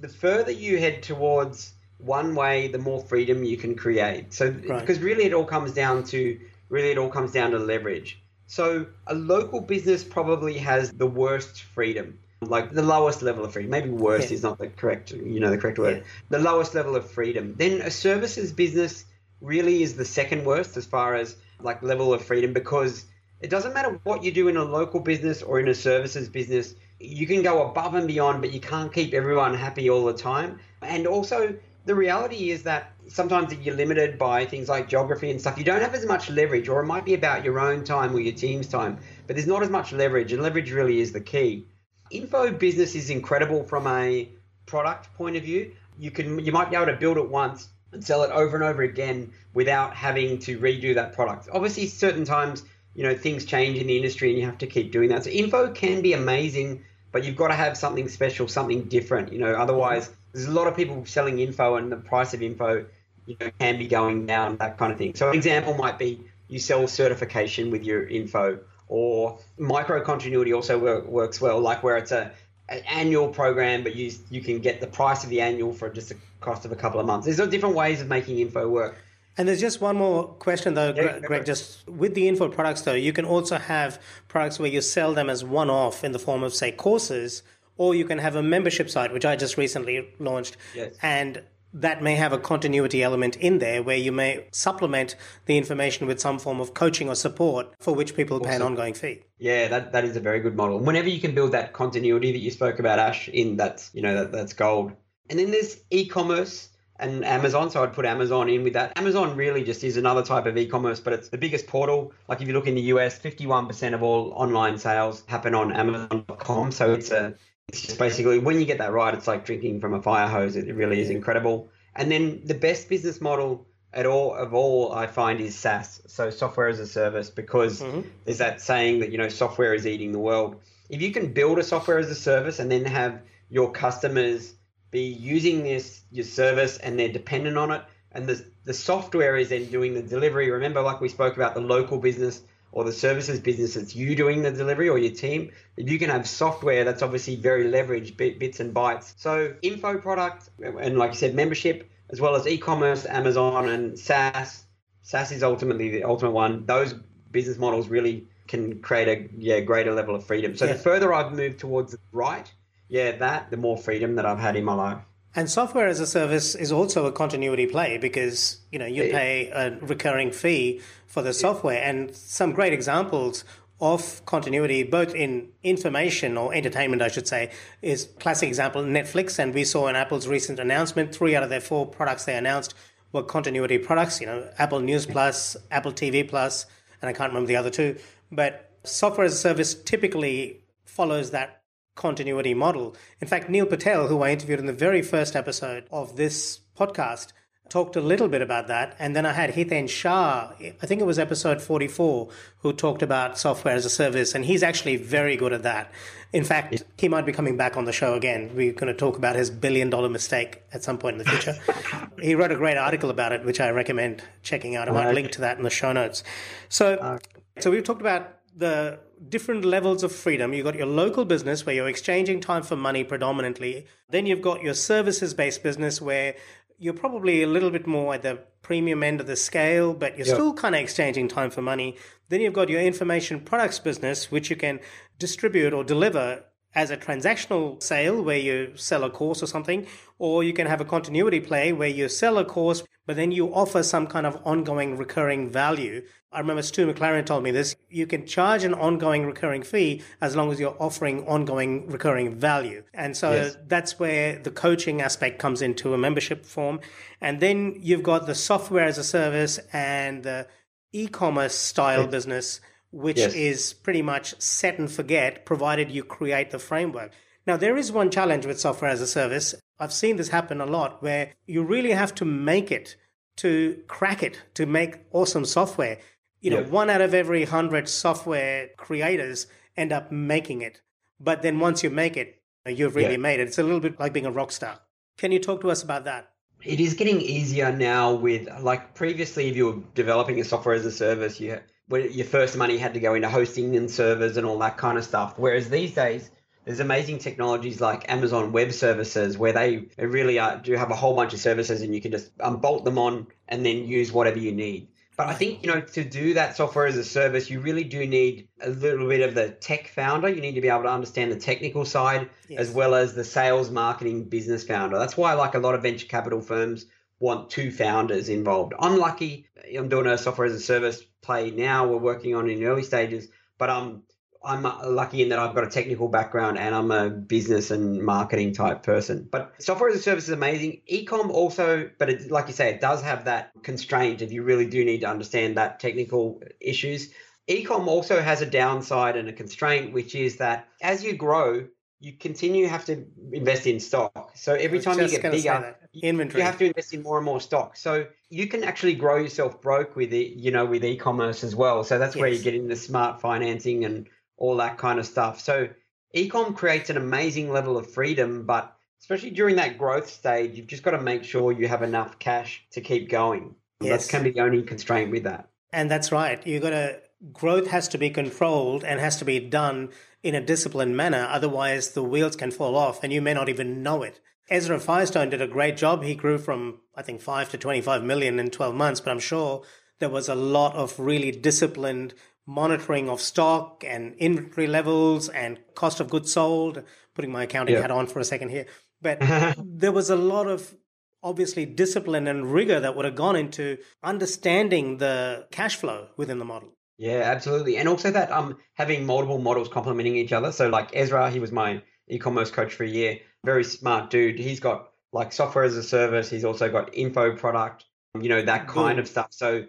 the 0.00 0.08
further 0.08 0.50
you 0.50 0.78
head 0.78 1.02
towards 1.02 1.74
one 1.98 2.34
way, 2.34 2.68
the 2.68 2.78
more 2.78 3.00
freedom 3.02 3.44
you 3.44 3.58
can 3.58 3.74
create. 3.74 4.32
So 4.32 4.46
Right. 4.46 4.80
because 4.80 4.98
really 5.00 5.24
it 5.24 5.34
all 5.34 5.44
comes 5.44 5.72
down 5.72 6.04
to 6.04 6.40
really 6.70 6.90
it 6.90 6.96
all 6.96 7.10
comes 7.10 7.32
down 7.32 7.50
to 7.50 7.58
leverage. 7.58 8.18
So 8.46 8.86
a 9.06 9.14
local 9.14 9.60
business 9.60 10.04
probably 10.04 10.58
has 10.58 10.92
the 10.92 11.06
worst 11.06 11.62
freedom, 11.62 12.18
like 12.40 12.72
the 12.72 12.82
lowest 12.82 13.22
level 13.22 13.44
of 13.44 13.52
freedom. 13.52 13.70
Maybe 13.70 13.90
worst 13.90 14.30
Yeah. 14.30 14.34
is 14.34 14.42
not 14.42 14.58
the 14.58 14.68
correct, 14.68 15.12
you 15.12 15.40
know, 15.40 15.50
the 15.50 15.58
correct 15.58 15.78
word. 15.78 15.98
Yeah. 15.98 16.02
The 16.30 16.38
lowest 16.38 16.74
level 16.74 16.96
of 16.96 17.10
freedom. 17.10 17.54
Then 17.56 17.80
a 17.80 17.90
services 17.90 18.52
business 18.52 19.04
really 19.40 19.82
is 19.82 19.94
the 19.94 20.04
second 20.04 20.44
worst 20.44 20.76
as 20.76 20.86
far 20.86 21.14
as 21.14 21.36
like 21.60 21.82
level 21.82 22.12
of 22.12 22.22
freedom 22.22 22.52
because 22.52 23.06
it 23.40 23.50
doesn't 23.50 23.74
matter 23.74 24.00
what 24.04 24.24
you 24.24 24.32
do 24.32 24.48
in 24.48 24.56
a 24.56 24.64
local 24.64 25.00
business 25.00 25.42
or 25.42 25.60
in 25.60 25.68
a 25.68 25.74
services 25.74 26.28
business. 26.28 26.74
You 27.00 27.26
can 27.26 27.42
go 27.42 27.68
above 27.68 27.94
and 27.94 28.06
beyond, 28.06 28.40
but 28.40 28.52
you 28.52 28.60
can't 28.60 28.92
keep 28.92 29.12
everyone 29.12 29.54
happy 29.54 29.90
all 29.90 30.04
the 30.04 30.14
time. 30.14 30.60
And 30.80 31.06
also, 31.06 31.54
the 31.84 31.94
reality 31.94 32.50
is 32.50 32.62
that 32.62 32.93
sometimes 33.08 33.54
you're 33.54 33.74
limited 33.74 34.18
by 34.18 34.44
things 34.44 34.68
like 34.68 34.88
geography 34.88 35.30
and 35.30 35.40
stuff. 35.40 35.58
You 35.58 35.64
don't 35.64 35.80
have 35.80 35.94
as 35.94 36.06
much 36.06 36.30
leverage, 36.30 36.68
or 36.68 36.80
it 36.80 36.86
might 36.86 37.04
be 37.04 37.14
about 37.14 37.44
your 37.44 37.58
own 37.60 37.84
time 37.84 38.14
or 38.14 38.20
your 38.20 38.34
team's 38.34 38.68
time, 38.68 38.98
but 39.26 39.36
there's 39.36 39.46
not 39.46 39.62
as 39.62 39.70
much 39.70 39.92
leverage, 39.92 40.32
and 40.32 40.42
leverage 40.42 40.72
really 40.72 41.00
is 41.00 41.12
the 41.12 41.20
key. 41.20 41.66
Info 42.10 42.50
business 42.52 42.94
is 42.94 43.10
incredible 43.10 43.64
from 43.64 43.86
a 43.86 44.28
product 44.66 45.12
point 45.14 45.36
of 45.36 45.42
view. 45.42 45.72
You 45.98 46.10
can 46.10 46.38
you 46.44 46.52
might 46.52 46.70
be 46.70 46.76
able 46.76 46.86
to 46.86 46.96
build 46.96 47.16
it 47.16 47.28
once 47.28 47.68
and 47.92 48.04
sell 48.04 48.22
it 48.22 48.30
over 48.30 48.56
and 48.56 48.64
over 48.64 48.82
again 48.82 49.32
without 49.52 49.94
having 49.94 50.38
to 50.40 50.58
redo 50.58 50.94
that 50.94 51.12
product. 51.12 51.48
Obviously, 51.52 51.86
certain 51.86 52.24
times 52.24 52.62
you 52.94 53.02
know 53.02 53.14
things 53.16 53.44
change 53.44 53.78
in 53.78 53.86
the 53.86 53.96
industry 53.96 54.30
and 54.30 54.38
you 54.38 54.44
have 54.44 54.58
to 54.58 54.66
keep 54.66 54.92
doing 54.92 55.08
that. 55.10 55.24
So 55.24 55.30
info 55.30 55.72
can 55.72 56.02
be 56.02 56.12
amazing, 56.12 56.84
but 57.12 57.24
you've 57.24 57.36
got 57.36 57.48
to 57.48 57.54
have 57.54 57.76
something 57.76 58.08
special, 58.08 58.48
something 58.48 58.84
different. 58.84 59.32
You 59.32 59.38
know, 59.38 59.54
otherwise 59.54 60.10
there's 60.34 60.46
a 60.46 60.50
lot 60.50 60.66
of 60.66 60.76
people 60.76 61.06
selling 61.06 61.38
info 61.38 61.76
and 61.76 61.90
the 61.90 61.96
price 61.96 62.34
of 62.34 62.42
info 62.42 62.84
you 63.26 63.36
know 63.40 63.50
can 63.58 63.78
be 63.78 63.86
going 63.86 64.26
down 64.26 64.56
that 64.58 64.76
kind 64.76 64.92
of 64.92 64.98
thing. 64.98 65.14
So 65.14 65.30
an 65.30 65.36
example 65.36 65.74
might 65.74 65.98
be 65.98 66.20
you 66.48 66.58
sell 66.58 66.86
certification 66.86 67.70
with 67.70 67.84
your 67.84 68.06
info 68.06 68.58
or 68.88 69.38
micro 69.56 70.02
continuity 70.02 70.52
also 70.52 70.78
work, 70.78 71.06
works 71.06 71.40
well 71.40 71.60
like 71.60 71.82
where 71.82 71.96
it's 71.96 72.12
a 72.12 72.32
an 72.68 72.80
annual 72.88 73.28
program 73.28 73.82
but 73.82 73.94
you 73.94 74.12
you 74.28 74.40
can 74.40 74.58
get 74.58 74.80
the 74.80 74.86
price 74.86 75.22
of 75.24 75.30
the 75.30 75.40
annual 75.40 75.72
for 75.72 75.88
just 75.88 76.08
the 76.10 76.16
cost 76.40 76.64
of 76.64 76.72
a 76.72 76.76
couple 76.76 77.00
of 77.00 77.06
months. 77.06 77.26
There's 77.26 77.48
different 77.48 77.76
ways 77.76 78.00
of 78.00 78.08
making 78.08 78.40
info 78.40 78.68
work. 78.68 78.96
And 79.36 79.48
there's 79.48 79.60
just 79.60 79.80
one 79.80 79.96
more 79.96 80.28
question 80.28 80.74
though, 80.74 80.92
Yeah, 80.94 81.18
Greg, 81.18 81.22
Greg. 81.24 81.46
Just 81.46 81.88
with 81.88 82.14
the 82.14 82.28
info 82.28 82.48
products 82.48 82.82
though, 82.82 82.94
you 82.94 83.12
can 83.12 83.24
also 83.24 83.58
have 83.58 84.00
products 84.28 84.58
where 84.58 84.68
you 84.68 84.80
sell 84.80 85.14
them 85.14 85.28
as 85.30 85.42
one-off 85.44 86.04
in 86.04 86.12
the 86.12 86.18
form 86.18 86.42
of 86.42 86.54
say 86.54 86.70
courses, 86.70 87.42
or 87.76 87.94
you 87.94 88.04
can 88.04 88.18
have 88.18 88.36
a 88.36 88.42
membership 88.42 88.88
site, 88.90 89.12
which 89.12 89.24
I 89.24 89.36
just 89.36 89.56
recently 89.56 90.08
launched, 90.18 90.56
Yes. 90.74 90.94
and 91.02 91.42
that 91.76 92.02
may 92.02 92.14
have 92.14 92.32
a 92.32 92.38
continuity 92.38 93.02
element 93.02 93.34
in 93.36 93.58
there 93.58 93.82
where 93.82 93.96
you 93.96 94.12
may 94.12 94.46
supplement 94.52 95.16
the 95.46 95.58
information 95.58 96.06
with 96.06 96.20
some 96.20 96.38
form 96.38 96.60
of 96.60 96.72
coaching 96.72 97.08
or 97.08 97.16
support 97.16 97.74
for 97.80 97.92
which 97.92 98.14
people 98.14 98.38
pay 98.38 98.54
an 98.54 98.62
ongoing 98.62 98.94
fee. 98.94 99.22
Yeah, 99.38 99.66
that, 99.68 99.90
that 99.92 100.04
is 100.04 100.14
a 100.16 100.20
very 100.20 100.38
good 100.38 100.54
model. 100.54 100.78
Whenever 100.78 101.08
you 101.08 101.20
can 101.20 101.34
build 101.34 101.50
that 101.50 101.72
continuity 101.72 102.30
that 102.30 102.38
you 102.38 102.52
spoke 102.52 102.78
about, 102.78 103.00
Ash, 103.00 103.28
in 103.28 103.56
that's 103.56 103.90
you 103.92 104.02
know 104.02 104.14
that, 104.14 104.30
that's 104.30 104.52
gold. 104.52 104.92
And 105.28 105.38
then 105.38 105.50
there's 105.50 105.78
e-commerce 105.90 106.68
and 107.00 107.24
Amazon. 107.24 107.70
So 107.70 107.82
I'd 107.82 107.92
put 107.92 108.04
Amazon 108.06 108.48
in 108.48 108.62
with 108.62 108.74
that. 108.74 108.96
Amazon 108.96 109.36
really 109.36 109.64
just 109.64 109.82
is 109.82 109.96
another 109.96 110.22
type 110.22 110.46
of 110.46 110.56
e-commerce, 110.56 111.00
but 111.00 111.12
it's 111.12 111.28
the 111.30 111.38
biggest 111.38 111.66
portal. 111.66 112.12
Like 112.28 112.40
if 112.40 112.46
you 112.46 112.54
look 112.54 112.68
in 112.68 112.76
the 112.76 112.82
US, 112.82 113.18
51% 113.18 113.94
of 113.94 114.02
all 114.04 114.30
online 114.36 114.78
sales 114.78 115.24
happen 115.26 115.54
on 115.56 115.72
Amazon.com. 115.72 116.70
So 116.70 116.92
it's 116.92 117.10
a 117.10 117.34
it's 117.74 117.82
just 117.82 117.98
basically 117.98 118.38
when 118.38 118.60
you 118.60 118.66
get 118.66 118.78
that 118.78 118.92
right, 118.92 119.12
it's 119.14 119.26
like 119.26 119.44
drinking 119.44 119.80
from 119.80 119.94
a 119.94 120.02
fire 120.02 120.28
hose. 120.28 120.54
It 120.54 120.72
really 120.74 121.00
is 121.00 121.10
incredible. 121.10 121.68
And 121.96 122.10
then 122.10 122.42
the 122.44 122.54
best 122.54 122.88
business 122.88 123.20
model 123.20 123.66
at 123.92 124.06
all 124.06 124.32
of 124.34 124.54
all 124.54 124.92
I 124.92 125.08
find 125.08 125.40
is 125.40 125.56
SaaS, 125.56 126.02
so 126.06 126.30
software 126.30 126.68
as 126.68 126.78
a 126.78 126.86
service, 126.86 127.30
because 127.30 127.80
mm-hmm. 127.80 128.02
there's 128.24 128.38
that 128.38 128.60
saying 128.60 129.00
that 129.00 129.10
you 129.10 129.18
know 129.18 129.28
software 129.28 129.74
is 129.74 129.86
eating 129.86 130.12
the 130.12 130.20
world. 130.20 130.60
If 130.88 131.02
you 131.02 131.12
can 131.12 131.32
build 131.32 131.58
a 131.58 131.64
software 131.64 131.98
as 131.98 132.08
a 132.08 132.14
service 132.14 132.60
and 132.60 132.70
then 132.70 132.84
have 132.84 133.22
your 133.48 133.72
customers 133.72 134.54
be 134.92 135.06
using 135.06 135.64
this 135.64 136.02
your 136.12 136.24
service 136.24 136.78
and 136.78 136.96
they're 136.96 137.08
dependent 137.12 137.58
on 137.58 137.72
it, 137.72 137.82
and 138.12 138.28
the 138.28 138.44
the 138.64 138.74
software 138.74 139.36
is 139.36 139.48
then 139.48 139.66
doing 139.66 139.94
the 139.94 140.02
delivery. 140.02 140.50
Remember, 140.50 140.80
like 140.80 141.00
we 141.00 141.08
spoke 141.08 141.34
about 141.34 141.54
the 141.54 141.60
local 141.60 141.98
business 141.98 142.40
or 142.74 142.82
the 142.82 142.92
services 142.92 143.38
business, 143.38 143.76
it's 143.76 143.94
you 143.94 144.16
doing 144.16 144.42
the 144.42 144.50
delivery 144.50 144.88
or 144.88 144.98
your 144.98 145.12
team. 145.12 145.52
If 145.76 145.88
you 145.88 145.96
can 145.96 146.10
have 146.10 146.28
software 146.28 146.82
that's 146.82 147.02
obviously 147.02 147.36
very 147.36 147.66
leveraged 147.66 148.16
bits 148.16 148.58
and 148.58 148.74
bytes. 148.74 149.14
So 149.16 149.54
info 149.62 149.98
product 149.98 150.50
and 150.60 150.98
like 150.98 151.12
you 151.12 151.16
said, 151.16 151.36
membership 151.36 151.88
as 152.10 152.20
well 152.20 152.34
as 152.34 152.48
e-commerce, 152.48 153.06
Amazon 153.06 153.68
and 153.68 153.96
SaaS. 153.96 154.64
SaaS 155.02 155.30
is 155.30 155.44
ultimately 155.44 155.88
the 155.90 156.02
ultimate 156.02 156.32
one. 156.32 156.66
Those 156.66 156.94
business 157.30 157.58
models 157.58 157.88
really 157.88 158.26
can 158.48 158.80
create 158.80 159.08
a 159.08 159.28
yeah 159.38 159.60
greater 159.60 159.94
level 159.94 160.16
of 160.16 160.26
freedom. 160.26 160.56
So 160.56 160.66
the 160.66 160.74
further 160.74 161.14
I've 161.14 161.32
moved 161.32 161.60
towards 161.60 161.92
the 161.92 161.98
right, 162.10 162.52
yeah, 162.88 163.16
that 163.18 163.52
the 163.52 163.56
more 163.56 163.78
freedom 163.78 164.16
that 164.16 164.26
I've 164.26 164.40
had 164.40 164.56
in 164.56 164.64
my 164.64 164.74
life. 164.74 165.02
And 165.36 165.50
software 165.50 165.88
as 165.88 165.98
a 165.98 166.06
service 166.06 166.54
is 166.54 166.70
also 166.70 167.06
a 167.06 167.12
continuity 167.12 167.66
play 167.66 167.98
because 167.98 168.58
you 168.70 168.78
know 168.78 168.86
you 168.86 169.02
pay 169.10 169.48
a 169.48 169.76
recurring 169.80 170.30
fee 170.30 170.80
for 171.06 171.22
the 171.22 171.32
software. 171.32 171.82
And 171.82 172.14
some 172.14 172.52
great 172.52 172.72
examples 172.72 173.44
of 173.80 174.24
continuity, 174.24 174.84
both 174.84 175.14
in 175.14 175.48
information 175.62 176.38
or 176.38 176.54
entertainment, 176.54 177.02
I 177.02 177.08
should 177.08 177.26
say, 177.26 177.50
is 177.82 178.08
classic 178.20 178.48
example 178.48 178.82
Netflix. 178.82 179.38
And 179.38 179.52
we 179.52 179.64
saw 179.64 179.88
in 179.88 179.96
Apple's 179.96 180.28
recent 180.28 180.60
announcement, 180.60 181.14
three 181.14 181.34
out 181.34 181.42
of 181.42 181.50
their 181.50 181.60
four 181.60 181.86
products 181.86 182.24
they 182.24 182.36
announced 182.36 182.74
were 183.12 183.22
continuity 183.22 183.78
products. 183.78 184.20
You 184.20 184.28
know, 184.28 184.48
Apple 184.58 184.80
News 184.80 185.04
Plus, 185.04 185.56
Apple 185.70 185.92
TV 185.92 186.28
Plus, 186.28 186.66
and 187.02 187.08
I 187.08 187.12
can't 187.12 187.30
remember 187.30 187.48
the 187.48 187.56
other 187.56 187.70
two. 187.70 187.96
But 188.30 188.70
software 188.84 189.26
as 189.26 189.34
a 189.34 189.38
service 189.38 189.74
typically 189.74 190.60
follows 190.84 191.32
that 191.32 191.63
continuity 191.94 192.54
model. 192.54 192.96
In 193.20 193.28
fact, 193.28 193.48
Neil 193.48 193.66
Patel, 193.66 194.08
who 194.08 194.22
I 194.22 194.30
interviewed 194.30 194.60
in 194.60 194.66
the 194.66 194.72
very 194.72 195.02
first 195.02 195.36
episode 195.36 195.86
of 195.90 196.16
this 196.16 196.60
podcast, 196.76 197.32
talked 197.68 197.96
a 197.96 198.00
little 198.00 198.28
bit 198.28 198.42
about 198.42 198.68
that. 198.68 198.94
And 198.98 199.16
then 199.16 199.24
I 199.24 199.32
had 199.32 199.50
Hiten 199.50 199.88
Shah, 199.88 200.52
I 200.60 200.86
think 200.86 201.00
it 201.00 201.04
was 201.04 201.18
episode 201.18 201.62
44, 201.62 202.28
who 202.58 202.72
talked 202.72 203.02
about 203.02 203.38
software 203.38 203.74
as 203.74 203.84
a 203.84 203.90
service. 203.90 204.34
And 204.34 204.44
he's 204.44 204.62
actually 204.62 204.96
very 204.96 205.36
good 205.36 205.52
at 205.52 205.62
that. 205.62 205.90
In 206.32 206.44
fact, 206.44 206.82
he 206.98 207.08
might 207.08 207.24
be 207.24 207.32
coming 207.32 207.56
back 207.56 207.76
on 207.76 207.84
the 207.84 207.92
show 207.92 208.14
again. 208.14 208.50
We're 208.54 208.72
going 208.72 208.92
to 208.92 208.94
talk 208.94 209.16
about 209.16 209.36
his 209.36 209.50
billion 209.50 209.88
dollar 209.88 210.08
mistake 210.08 210.62
at 210.72 210.82
some 210.82 210.98
point 210.98 211.14
in 211.14 211.18
the 211.18 211.30
future. 211.30 211.56
he 212.20 212.34
wrote 212.34 212.50
a 212.50 212.56
great 212.56 212.76
article 212.76 213.08
about 213.08 213.32
it, 213.32 213.44
which 213.44 213.60
I 213.60 213.70
recommend 213.70 214.22
checking 214.42 214.76
out. 214.76 214.88
I 214.88 214.92
might 214.92 215.14
link 215.14 215.30
to 215.32 215.40
that 215.42 215.56
in 215.56 215.64
the 215.64 215.70
show 215.70 215.92
notes. 215.92 216.22
So, 216.68 216.94
uh, 216.94 217.18
so 217.60 217.70
we've 217.70 217.84
talked 217.84 218.00
about 218.00 218.36
the 218.56 219.00
different 219.28 219.64
levels 219.64 220.02
of 220.02 220.12
freedom. 220.12 220.52
You've 220.52 220.64
got 220.64 220.76
your 220.76 220.86
local 220.86 221.24
business 221.24 221.64
where 221.64 221.74
you're 221.74 221.88
exchanging 221.88 222.40
time 222.40 222.62
for 222.62 222.76
money 222.76 223.04
predominantly. 223.04 223.86
Then 224.10 224.26
you've 224.26 224.42
got 224.42 224.62
your 224.62 224.74
services 224.74 225.34
based 225.34 225.62
business 225.62 226.00
where 226.00 226.36
you're 226.78 226.94
probably 226.94 227.42
a 227.42 227.46
little 227.46 227.70
bit 227.70 227.86
more 227.86 228.14
at 228.14 228.22
the 228.22 228.40
premium 228.62 229.02
end 229.02 229.20
of 229.20 229.26
the 229.26 229.36
scale, 229.36 229.94
but 229.94 230.16
you're 230.16 230.26
yep. 230.26 230.36
still 230.36 230.52
kind 230.52 230.74
of 230.74 230.80
exchanging 230.80 231.28
time 231.28 231.50
for 231.50 231.62
money. 231.62 231.96
Then 232.28 232.40
you've 232.40 232.52
got 232.52 232.68
your 232.68 232.80
information 232.80 233.40
products 233.40 233.78
business, 233.78 234.30
which 234.30 234.50
you 234.50 234.56
can 234.56 234.80
distribute 235.18 235.72
or 235.72 235.84
deliver 235.84 236.44
as 236.74 236.90
a 236.90 236.96
transactional 236.96 237.82
sale 237.82 238.20
where 238.22 238.38
you 238.38 238.72
sell 238.76 239.04
a 239.04 239.10
course 239.10 239.42
or 239.42 239.46
something, 239.46 239.86
or 240.18 240.42
you 240.42 240.52
can 240.52 240.66
have 240.66 240.80
a 240.80 240.84
continuity 240.84 241.40
play 241.40 241.72
where 241.72 241.88
you 241.88 242.08
sell 242.08 242.38
a 242.38 242.44
course, 242.44 242.82
but 243.06 243.16
then 243.16 243.30
you 243.30 243.52
offer 243.54 243.82
some 243.82 244.06
kind 244.06 244.26
of 244.26 244.38
ongoing 244.44 244.96
recurring 244.96 245.48
value. 245.48 246.02
I 246.32 246.40
remember 246.40 246.62
Stu 246.62 246.92
McLaren 246.92 247.24
told 247.24 247.44
me 247.44 247.52
this. 247.52 247.76
You 247.88 248.08
can 248.08 248.26
charge 248.26 248.64
an 248.64 248.74
ongoing 248.74 249.24
recurring 249.24 249.62
fee 249.62 250.02
as 250.20 250.34
long 250.34 250.50
as 250.50 250.58
you're 250.58 250.76
offering 250.80 251.24
ongoing 251.28 251.86
recurring 251.88 252.34
value. 252.34 252.82
And 252.92 253.16
so 253.16 253.32
yes. 253.32 253.56
that's 253.68 254.00
where 254.00 254.40
the 254.40 254.50
coaching 254.50 255.00
aspect 255.00 255.38
comes 255.38 255.62
into 255.62 255.94
a 255.94 255.98
membership 255.98 256.44
form. 256.44 256.80
And 257.20 257.38
then 257.38 257.76
you've 257.80 258.02
got 258.02 258.26
the 258.26 258.34
software 258.34 258.84
as 258.84 258.98
a 258.98 259.04
service 259.04 259.60
and 259.72 260.24
the 260.24 260.48
e-commerce 260.92 261.54
style 261.54 262.02
yes. 262.02 262.10
business 262.10 262.60
which 262.94 263.18
yes. 263.18 263.34
is 263.34 263.72
pretty 263.72 264.02
much 264.02 264.40
set 264.40 264.78
and 264.78 264.90
forget, 264.90 265.44
provided 265.44 265.90
you 265.90 266.04
create 266.04 266.50
the 266.50 266.58
framework. 266.58 267.10
Now, 267.46 267.56
there 267.56 267.76
is 267.76 267.90
one 267.90 268.10
challenge 268.10 268.46
with 268.46 268.60
software 268.60 268.90
as 268.90 269.00
a 269.00 269.06
service. 269.06 269.54
I've 269.78 269.92
seen 269.92 270.16
this 270.16 270.28
happen 270.28 270.60
a 270.60 270.66
lot 270.66 271.02
where 271.02 271.32
you 271.46 271.64
really 271.64 271.90
have 271.90 272.14
to 272.16 272.24
make 272.24 272.70
it 272.70 272.96
to 273.38 273.82
crack 273.88 274.22
it, 274.22 274.40
to 274.54 274.64
make 274.64 275.00
awesome 275.10 275.44
software. 275.44 275.98
You 276.40 276.50
know, 276.50 276.62
one 276.62 276.88
out 276.88 277.00
of 277.00 277.14
every 277.14 277.44
hundred 277.44 277.88
software 277.88 278.68
creators 278.76 279.46
end 279.76 279.92
up 279.92 280.12
making 280.12 280.62
it. 280.62 280.80
But 281.18 281.42
then 281.42 281.58
once 281.58 281.82
you 281.82 281.90
make 281.90 282.16
it, 282.16 282.40
you've 282.66 282.94
really 282.94 283.16
made 283.16 283.40
it. 283.40 283.48
It's 283.48 283.58
a 283.58 283.62
little 283.62 283.80
bit 283.80 283.98
like 283.98 284.12
being 284.12 284.26
a 284.26 284.30
rock 284.30 284.52
star. 284.52 284.78
Can 285.18 285.32
you 285.32 285.40
talk 285.40 285.62
to 285.62 285.70
us 285.70 285.82
about 285.82 286.04
that? 286.04 286.30
It 286.62 286.80
is 286.80 286.94
getting 286.94 287.20
easier 287.20 287.72
now 287.72 288.14
with, 288.14 288.48
like, 288.60 288.94
previously, 288.94 289.48
if 289.48 289.56
you 289.56 289.66
were 289.66 289.82
developing 289.94 290.40
a 290.40 290.44
software 290.44 290.74
as 290.74 290.86
a 290.86 290.92
service, 290.92 291.40
you 291.40 291.60
your 291.88 292.26
first 292.26 292.56
money 292.56 292.78
had 292.78 292.94
to 292.94 293.00
go 293.00 293.14
into 293.14 293.28
hosting 293.28 293.76
and 293.76 293.90
servers 293.90 294.36
and 294.36 294.46
all 294.46 294.58
that 294.58 294.76
kind 294.76 294.98
of 294.98 295.04
stuff. 295.04 295.34
Whereas 295.36 295.68
these 295.68 295.94
days, 295.94 296.30
there's 296.64 296.80
amazing 296.80 297.18
technologies 297.18 297.80
like 297.80 298.10
Amazon 298.10 298.52
Web 298.52 298.72
Services 298.72 299.36
where 299.36 299.52
they, 299.52 299.88
really 299.98 300.38
are, 300.38 300.56
do 300.56 300.72
have 300.74 300.90
a 300.90 300.96
whole 300.96 301.14
bunch 301.14 301.34
of 301.34 301.40
services 301.40 301.82
and 301.82 301.94
you 301.94 302.00
can 302.00 302.10
just 302.10 302.30
um, 302.40 302.58
bolt 302.58 302.84
them 302.84 302.98
on 302.98 303.26
and 303.48 303.64
then 303.64 303.86
use 303.86 304.12
whatever 304.12 304.38
you 304.38 304.52
need. 304.52 304.88
But 305.16 305.28
I 305.28 305.34
think, 305.34 305.62
you 305.62 305.72
know, 305.72 305.80
to 305.80 306.02
do 306.02 306.34
that 306.34 306.56
software 306.56 306.86
as 306.86 306.96
a 306.96 307.04
service, 307.04 307.48
you 307.48 307.60
really 307.60 307.84
do 307.84 308.04
need 308.04 308.48
a 308.60 308.70
little 308.70 309.08
bit 309.08 309.20
of 309.20 309.34
the 309.34 309.50
tech 309.50 309.86
founder. 309.86 310.28
You 310.28 310.40
need 310.40 310.56
to 310.56 310.60
be 310.60 310.68
able 310.68 310.82
to 310.82 310.90
understand 310.90 311.30
the 311.30 311.36
technical 311.36 311.84
side 311.84 312.30
yes. 312.48 312.58
as 312.58 312.70
well 312.72 312.96
as 312.96 313.14
the 313.14 313.22
sales, 313.22 313.70
marketing, 313.70 314.24
business 314.24 314.64
founder. 314.64 314.98
That's 314.98 315.16
why, 315.16 315.34
like 315.34 315.54
a 315.54 315.60
lot 315.60 315.76
of 315.76 315.82
venture 315.82 316.06
capital 316.06 316.40
firms, 316.40 316.86
want 317.20 317.48
two 317.48 317.70
founders 317.70 318.28
involved. 318.28 318.74
I'm 318.76 318.98
lucky. 318.98 319.46
I'm 319.76 319.88
doing 319.88 320.06
a 320.08 320.18
software 320.18 320.48
as 320.48 320.54
a 320.54 320.60
service 320.60 321.04
play 321.24 321.50
now. 321.50 321.86
We're 321.86 321.98
working 321.98 322.34
on 322.34 322.48
in 322.48 322.62
early 322.64 322.82
stages, 322.82 323.28
but 323.58 323.70
I'm 323.70 324.02
I'm 324.44 324.62
lucky 324.62 325.22
in 325.22 325.30
that 325.30 325.38
I've 325.38 325.54
got 325.54 325.64
a 325.64 325.70
technical 325.70 326.08
background 326.08 326.58
and 326.58 326.74
I'm 326.74 326.90
a 326.90 327.08
business 327.08 327.70
and 327.70 328.02
marketing 328.02 328.52
type 328.52 328.82
person. 328.82 329.26
But 329.30 329.54
software 329.58 329.88
as 329.88 329.96
a 329.96 330.02
service 330.02 330.24
is 330.24 330.30
amazing. 330.30 330.82
Ecom 330.90 331.30
also, 331.30 331.88
but 331.98 332.10
it, 332.10 332.30
like 332.30 332.48
you 332.48 332.52
say, 332.52 332.68
it 332.68 332.80
does 332.80 333.00
have 333.02 333.24
that 333.24 333.52
constraint 333.62 334.20
if 334.20 334.32
you 334.32 334.42
really 334.42 334.66
do 334.66 334.84
need 334.84 335.00
to 335.00 335.08
understand 335.08 335.56
that 335.56 335.80
technical 335.80 336.42
issues. 336.60 337.10
Ecom 337.48 337.86
also 337.86 338.20
has 338.20 338.42
a 338.42 338.46
downside 338.46 339.16
and 339.16 339.28
a 339.28 339.32
constraint, 339.32 339.92
which 339.92 340.14
is 340.14 340.36
that 340.36 340.68
as 340.82 341.02
you 341.02 341.16
grow, 341.16 341.66
you 342.04 342.12
continue 342.12 342.66
have 342.66 342.84
to 342.84 343.06
invest 343.32 343.66
in 343.66 343.80
stock. 343.80 344.32
So 344.34 344.54
every 344.54 344.80
time 344.80 345.00
you 345.00 345.08
get 345.08 345.22
bigger, 345.22 345.76
inventory, 346.02 346.42
you 346.42 346.46
have 346.46 346.58
to 346.58 346.66
invest 346.66 346.92
in 346.92 347.02
more 347.02 347.16
and 347.16 347.24
more 347.24 347.40
stock. 347.40 347.76
So 347.76 348.06
you 348.28 348.46
can 348.46 348.62
actually 348.62 348.94
grow 348.94 349.16
yourself 349.16 349.62
broke 349.62 349.96
with 349.96 350.12
it, 350.12 350.36
you 350.36 350.50
know, 350.50 350.66
with 350.66 350.84
e-commerce 350.84 351.42
as 351.42 351.56
well. 351.56 351.82
So 351.82 351.98
that's 351.98 352.14
yes. 352.14 352.20
where 352.20 352.30
you 352.30 352.42
get 352.42 352.54
into 352.54 352.76
smart 352.76 353.22
financing 353.22 353.86
and 353.86 354.06
all 354.36 354.56
that 354.56 354.76
kind 354.76 354.98
of 354.98 355.06
stuff. 355.06 355.40
So 355.40 355.70
ecom 356.14 356.54
creates 356.54 356.90
an 356.90 356.98
amazing 356.98 357.50
level 357.50 357.78
of 357.78 357.90
freedom, 357.90 358.44
but 358.44 358.76
especially 359.00 359.30
during 359.30 359.56
that 359.56 359.78
growth 359.78 360.10
stage, 360.10 360.58
you've 360.58 360.66
just 360.66 360.82
got 360.82 360.90
to 360.90 361.00
make 361.00 361.24
sure 361.24 361.52
you 361.52 361.68
have 361.68 361.82
enough 361.82 362.18
cash 362.18 362.62
to 362.72 362.82
keep 362.82 363.08
going. 363.08 363.54
Yes. 363.80 364.06
That 364.06 364.10
can 364.10 364.24
be 364.24 364.30
the 364.30 364.40
only 364.40 364.62
constraint 364.62 365.10
with 365.10 365.22
that. 365.22 365.48
And 365.72 365.90
that's 365.90 366.12
right. 366.12 366.46
You've 366.46 366.62
got 366.62 366.70
to 366.70 367.00
growth 367.32 367.68
has 367.68 367.88
to 367.88 367.98
be 367.98 368.10
controlled 368.10 368.84
and 368.84 369.00
has 369.00 369.16
to 369.18 369.24
be 369.24 369.40
done 369.40 369.90
in 370.22 370.34
a 370.34 370.44
disciplined 370.44 370.96
manner. 370.96 371.28
Otherwise, 371.30 371.90
the 371.90 372.02
wheels 372.02 372.36
can 372.36 372.50
fall 372.50 372.76
off 372.76 373.02
and 373.02 373.12
you 373.12 373.22
may 373.22 373.34
not 373.34 373.48
even 373.48 373.82
know 373.82 374.02
it. 374.02 374.20
Ezra 374.50 374.78
Firestone 374.78 375.30
did 375.30 375.40
a 375.40 375.46
great 375.46 375.76
job. 375.76 376.02
He 376.02 376.14
grew 376.14 376.38
from, 376.38 376.80
I 376.94 377.02
think, 377.02 377.20
5 377.20 377.50
to 377.50 377.58
25 377.58 378.02
million 378.02 378.38
in 378.38 378.50
12 378.50 378.74
months, 378.74 379.00
but 379.00 379.10
I'm 379.10 379.18
sure 379.18 379.62
there 380.00 380.10
was 380.10 380.28
a 380.28 380.34
lot 380.34 380.74
of 380.74 380.98
really 380.98 381.30
disciplined 381.30 382.14
monitoring 382.46 383.08
of 383.08 383.20
stock 383.20 383.82
and 383.86 384.14
inventory 384.16 384.66
levels 384.66 385.30
and 385.30 385.58
cost 385.74 386.00
of 386.00 386.10
goods 386.10 386.32
sold. 386.32 386.82
Putting 387.14 387.32
my 387.32 387.44
accounting 387.44 387.76
yeah. 387.76 387.82
hat 387.82 387.90
on 387.90 388.06
for 388.06 388.18
a 388.18 388.24
second 388.24 388.48
here. 388.48 388.66
But 389.00 389.18
there 389.58 389.92
was 389.92 390.10
a 390.10 390.16
lot 390.16 390.48
of 390.48 390.74
obviously 391.22 391.64
discipline 391.64 392.26
and 392.26 392.52
rigor 392.52 392.80
that 392.80 392.94
would 392.96 393.04
have 393.04 393.14
gone 393.14 393.36
into 393.36 393.78
understanding 394.02 394.98
the 394.98 395.46
cash 395.50 395.76
flow 395.76 396.08
within 396.16 396.38
the 396.38 396.44
model. 396.44 396.74
Yeah, 396.98 397.22
absolutely. 397.24 397.76
And 397.76 397.88
also 397.88 398.10
that 398.10 398.30
um 398.30 398.58
having 398.74 399.04
multiple 399.04 399.38
models 399.38 399.68
complementing 399.68 400.16
each 400.16 400.32
other. 400.32 400.52
So 400.52 400.68
like 400.68 400.90
Ezra, 400.94 401.30
he 401.30 401.40
was 401.40 401.52
my 401.52 401.82
e-commerce 402.08 402.50
coach 402.50 402.74
for 402.74 402.84
a 402.84 402.88
year. 402.88 403.20
Very 403.44 403.64
smart 403.64 404.10
dude. 404.10 404.38
He's 404.38 404.60
got 404.60 404.90
like 405.12 405.32
software 405.32 405.64
as 405.64 405.76
a 405.76 405.82
service. 405.82 406.30
He's 406.30 406.44
also 406.44 406.70
got 406.70 406.94
info 406.94 407.36
product, 407.36 407.84
you 408.20 408.28
know, 408.28 408.42
that 408.42 408.68
kind 408.68 408.98
of 408.98 409.08
stuff. 409.08 409.28
So 409.30 409.66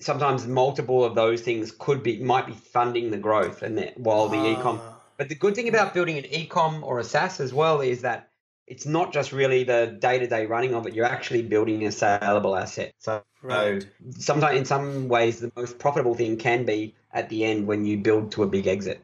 sometimes 0.00 0.46
multiple 0.46 1.04
of 1.04 1.14
those 1.14 1.42
things 1.42 1.72
could 1.72 2.02
be 2.02 2.22
might 2.22 2.46
be 2.46 2.52
funding 2.52 3.10
the 3.10 3.18
growth 3.18 3.62
and 3.62 3.78
that 3.78 3.98
while 3.98 4.28
the 4.28 4.36
e-com. 4.36 4.80
but 5.16 5.28
the 5.28 5.34
good 5.34 5.54
thing 5.54 5.68
about 5.68 5.94
building 5.94 6.18
an 6.18 6.26
e-com 6.26 6.84
or 6.84 6.98
a 6.98 7.04
SaaS 7.04 7.40
as 7.40 7.52
well 7.52 7.80
is 7.80 8.02
that 8.02 8.27
it's 8.68 8.86
not 8.86 9.12
just 9.12 9.32
really 9.32 9.64
the 9.64 9.96
day-to-day 10.00 10.46
running 10.46 10.74
of 10.74 10.86
it 10.86 10.94
you're 10.94 11.06
actually 11.06 11.42
building 11.42 11.86
a 11.86 11.92
saleable 11.92 12.56
asset 12.56 12.92
so, 12.98 13.22
right. 13.42 13.82
so 13.82 13.88
sometimes 14.18 14.58
in 14.58 14.64
some 14.64 15.08
ways 15.08 15.40
the 15.40 15.52
most 15.56 15.78
profitable 15.78 16.14
thing 16.14 16.36
can 16.36 16.64
be 16.64 16.94
at 17.12 17.28
the 17.28 17.44
end 17.44 17.66
when 17.66 17.84
you 17.84 17.96
build 17.96 18.30
to 18.30 18.42
a 18.42 18.46
big 18.46 18.66
exit 18.66 19.00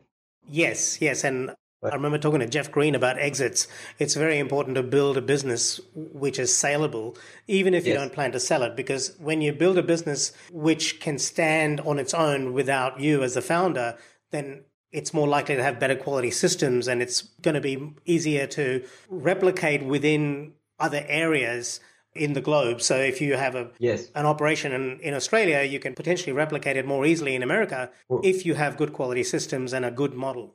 yes 0.48 1.00
yes 1.00 1.24
and 1.24 1.54
I 1.82 1.94
remember 1.94 2.16
talking 2.16 2.40
to 2.40 2.46
Jeff 2.46 2.72
Green 2.72 2.94
about 2.94 3.18
exits. 3.18 3.68
It's 3.98 4.14
very 4.14 4.38
important 4.38 4.76
to 4.76 4.82
build 4.82 5.18
a 5.18 5.20
business 5.20 5.80
which 5.94 6.38
is 6.38 6.56
saleable, 6.56 7.16
even 7.46 7.74
if 7.74 7.86
you 7.86 7.92
yes. 7.92 8.00
don't 8.00 8.12
plan 8.12 8.32
to 8.32 8.40
sell 8.40 8.62
it, 8.62 8.74
because 8.74 9.14
when 9.18 9.42
you 9.42 9.52
build 9.52 9.76
a 9.76 9.82
business 9.82 10.32
which 10.50 10.98
can 10.98 11.18
stand 11.18 11.80
on 11.80 11.98
its 11.98 12.14
own 12.14 12.54
without 12.54 13.00
you 13.00 13.22
as 13.22 13.34
the 13.34 13.42
founder, 13.42 13.98
then 14.30 14.64
it's 14.94 15.12
more 15.12 15.26
likely 15.26 15.56
to 15.56 15.62
have 15.62 15.80
better 15.80 15.96
quality 15.96 16.30
systems 16.30 16.86
and 16.86 17.02
it's 17.02 17.22
going 17.42 17.56
to 17.56 17.60
be 17.60 17.92
easier 18.06 18.46
to 18.46 18.84
replicate 19.10 19.82
within 19.82 20.52
other 20.78 21.04
areas 21.08 21.80
in 22.14 22.32
the 22.32 22.40
globe. 22.40 22.80
So 22.80 22.96
if 22.96 23.20
you 23.20 23.36
have 23.36 23.56
a 23.56 23.70
yes. 23.78 24.08
an 24.14 24.24
operation 24.24 24.72
in, 24.72 25.00
in 25.00 25.14
Australia, 25.14 25.62
you 25.62 25.80
can 25.80 25.94
potentially 25.94 26.32
replicate 26.32 26.76
it 26.76 26.86
more 26.86 27.04
easily 27.04 27.34
in 27.34 27.42
America 27.42 27.90
well, 28.08 28.20
if 28.22 28.46
you 28.46 28.54
have 28.54 28.76
good 28.76 28.92
quality 28.92 29.24
systems 29.24 29.72
and 29.72 29.84
a 29.84 29.90
good 29.90 30.14
model. 30.14 30.54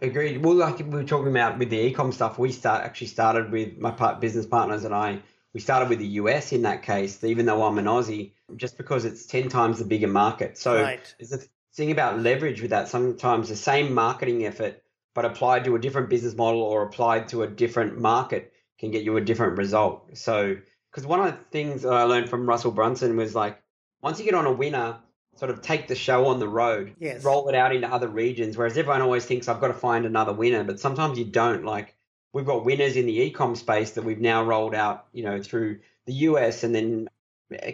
Agreed. 0.00 0.44
Well, 0.44 0.54
like 0.54 0.78
we 0.78 0.84
were 0.84 1.04
talking 1.04 1.30
about 1.30 1.58
with 1.58 1.70
the 1.70 1.92
ecom 1.92 2.14
stuff, 2.14 2.38
we 2.38 2.52
start 2.52 2.84
actually 2.84 3.08
started 3.08 3.50
with 3.50 3.78
my 3.78 3.90
part, 3.90 4.20
business 4.20 4.46
partners 4.46 4.84
and 4.84 4.94
I. 4.94 5.20
We 5.54 5.60
started 5.60 5.88
with 5.88 5.98
the 5.98 6.06
US 6.22 6.52
in 6.52 6.62
that 6.62 6.82
case, 6.82 7.22
even 7.24 7.46
though 7.46 7.64
I'm 7.64 7.78
an 7.78 7.84
Aussie, 7.84 8.32
just 8.56 8.76
because 8.76 9.04
it's 9.04 9.26
ten 9.26 9.48
times 9.48 9.78
the 9.78 9.84
bigger 9.84 10.08
market. 10.08 10.56
So 10.56 10.80
right. 10.80 11.14
there's 11.18 11.32
a 11.32 11.46
thing 11.74 11.90
about 11.90 12.20
leverage 12.20 12.60
with 12.60 12.70
that, 12.70 12.88
sometimes 12.88 13.48
the 13.48 13.56
same 13.56 13.94
marketing 13.94 14.44
effort, 14.46 14.82
but 15.14 15.24
applied 15.24 15.64
to 15.64 15.74
a 15.74 15.78
different 15.78 16.10
business 16.10 16.34
model 16.34 16.62
or 16.62 16.82
applied 16.82 17.28
to 17.28 17.42
a 17.42 17.46
different 17.46 17.98
market 17.98 18.52
can 18.78 18.90
get 18.90 19.04
you 19.04 19.16
a 19.16 19.20
different 19.20 19.58
result. 19.58 20.16
So, 20.16 20.56
because 20.90 21.06
one 21.06 21.20
of 21.20 21.26
the 21.26 21.38
things 21.50 21.84
I 21.84 22.02
learned 22.02 22.28
from 22.28 22.48
Russell 22.48 22.72
Brunson 22.72 23.16
was 23.16 23.34
like, 23.34 23.62
once 24.02 24.18
you 24.18 24.24
get 24.24 24.34
on 24.34 24.46
a 24.46 24.52
winner, 24.52 24.98
sort 25.36 25.50
of 25.50 25.62
take 25.62 25.88
the 25.88 25.94
show 25.94 26.26
on 26.26 26.40
the 26.40 26.48
road, 26.48 26.94
Yes. 26.98 27.24
roll 27.24 27.48
it 27.48 27.54
out 27.54 27.74
into 27.74 27.88
other 27.88 28.08
regions. 28.08 28.56
Whereas 28.56 28.76
everyone 28.76 29.00
always 29.00 29.24
thinks 29.24 29.48
I've 29.48 29.60
got 29.60 29.68
to 29.68 29.74
find 29.74 30.04
another 30.04 30.32
winner, 30.32 30.64
but 30.64 30.80
sometimes 30.80 31.18
you 31.18 31.24
don't. 31.24 31.64
Like 31.64 31.94
we've 32.32 32.44
got 32.44 32.64
winners 32.64 32.96
in 32.96 33.06
the 33.06 33.20
e-com 33.20 33.54
space 33.56 33.92
that 33.92 34.04
we've 34.04 34.20
now 34.20 34.44
rolled 34.44 34.74
out, 34.74 35.06
you 35.12 35.22
know, 35.22 35.40
through 35.40 35.78
the 36.06 36.12
US 36.14 36.64
and 36.64 36.74
then 36.74 37.08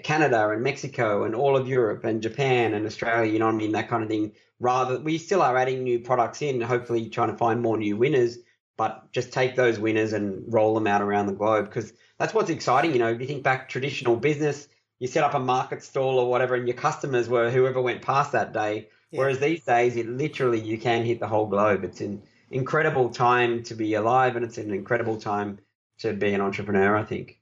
Canada 0.02 0.50
and 0.50 0.62
Mexico 0.62 1.24
and 1.24 1.34
all 1.34 1.56
of 1.56 1.68
Europe 1.68 2.04
and 2.04 2.22
Japan 2.22 2.74
and 2.74 2.86
Australia, 2.86 3.32
you 3.32 3.38
know 3.38 3.46
what 3.46 3.54
I 3.54 3.58
mean, 3.58 3.72
that 3.72 3.88
kind 3.88 4.02
of 4.02 4.08
thing. 4.08 4.32
Rather, 4.60 4.98
we 4.98 5.18
still 5.18 5.42
are 5.42 5.56
adding 5.56 5.84
new 5.84 6.00
products 6.00 6.42
in, 6.42 6.60
hopefully 6.60 7.08
trying 7.08 7.30
to 7.30 7.36
find 7.36 7.60
more 7.60 7.76
new 7.76 7.96
winners, 7.96 8.38
but 8.76 9.10
just 9.12 9.32
take 9.32 9.56
those 9.56 9.78
winners 9.78 10.12
and 10.12 10.42
roll 10.52 10.74
them 10.74 10.86
out 10.86 11.02
around 11.02 11.26
the 11.26 11.32
globe 11.32 11.66
because 11.66 11.92
that's 12.18 12.34
what's 12.34 12.50
exciting. 12.50 12.92
You 12.92 12.98
know, 12.98 13.08
if 13.08 13.20
you 13.20 13.26
think 13.26 13.42
back 13.42 13.68
traditional 13.68 14.16
business, 14.16 14.68
you 14.98 15.06
set 15.06 15.24
up 15.24 15.34
a 15.34 15.38
market 15.38 15.82
stall 15.82 16.18
or 16.18 16.28
whatever, 16.28 16.54
and 16.54 16.66
your 16.66 16.76
customers 16.76 17.28
were 17.28 17.50
whoever 17.50 17.80
went 17.80 18.02
past 18.02 18.32
that 18.32 18.52
day. 18.52 18.88
Yeah. 19.10 19.20
Whereas 19.20 19.38
these 19.38 19.64
days, 19.64 19.96
it 19.96 20.08
literally 20.08 20.60
you 20.60 20.78
can 20.78 21.04
hit 21.04 21.20
the 21.20 21.28
whole 21.28 21.46
globe. 21.46 21.84
It's 21.84 22.00
an 22.00 22.22
incredible 22.50 23.10
time 23.10 23.62
to 23.64 23.74
be 23.74 23.94
alive, 23.94 24.36
and 24.36 24.44
it's 24.44 24.58
an 24.58 24.72
incredible 24.72 25.20
time 25.20 25.58
to 25.98 26.12
be 26.12 26.32
an 26.34 26.40
entrepreneur. 26.40 26.96
I 26.96 27.04
think. 27.04 27.37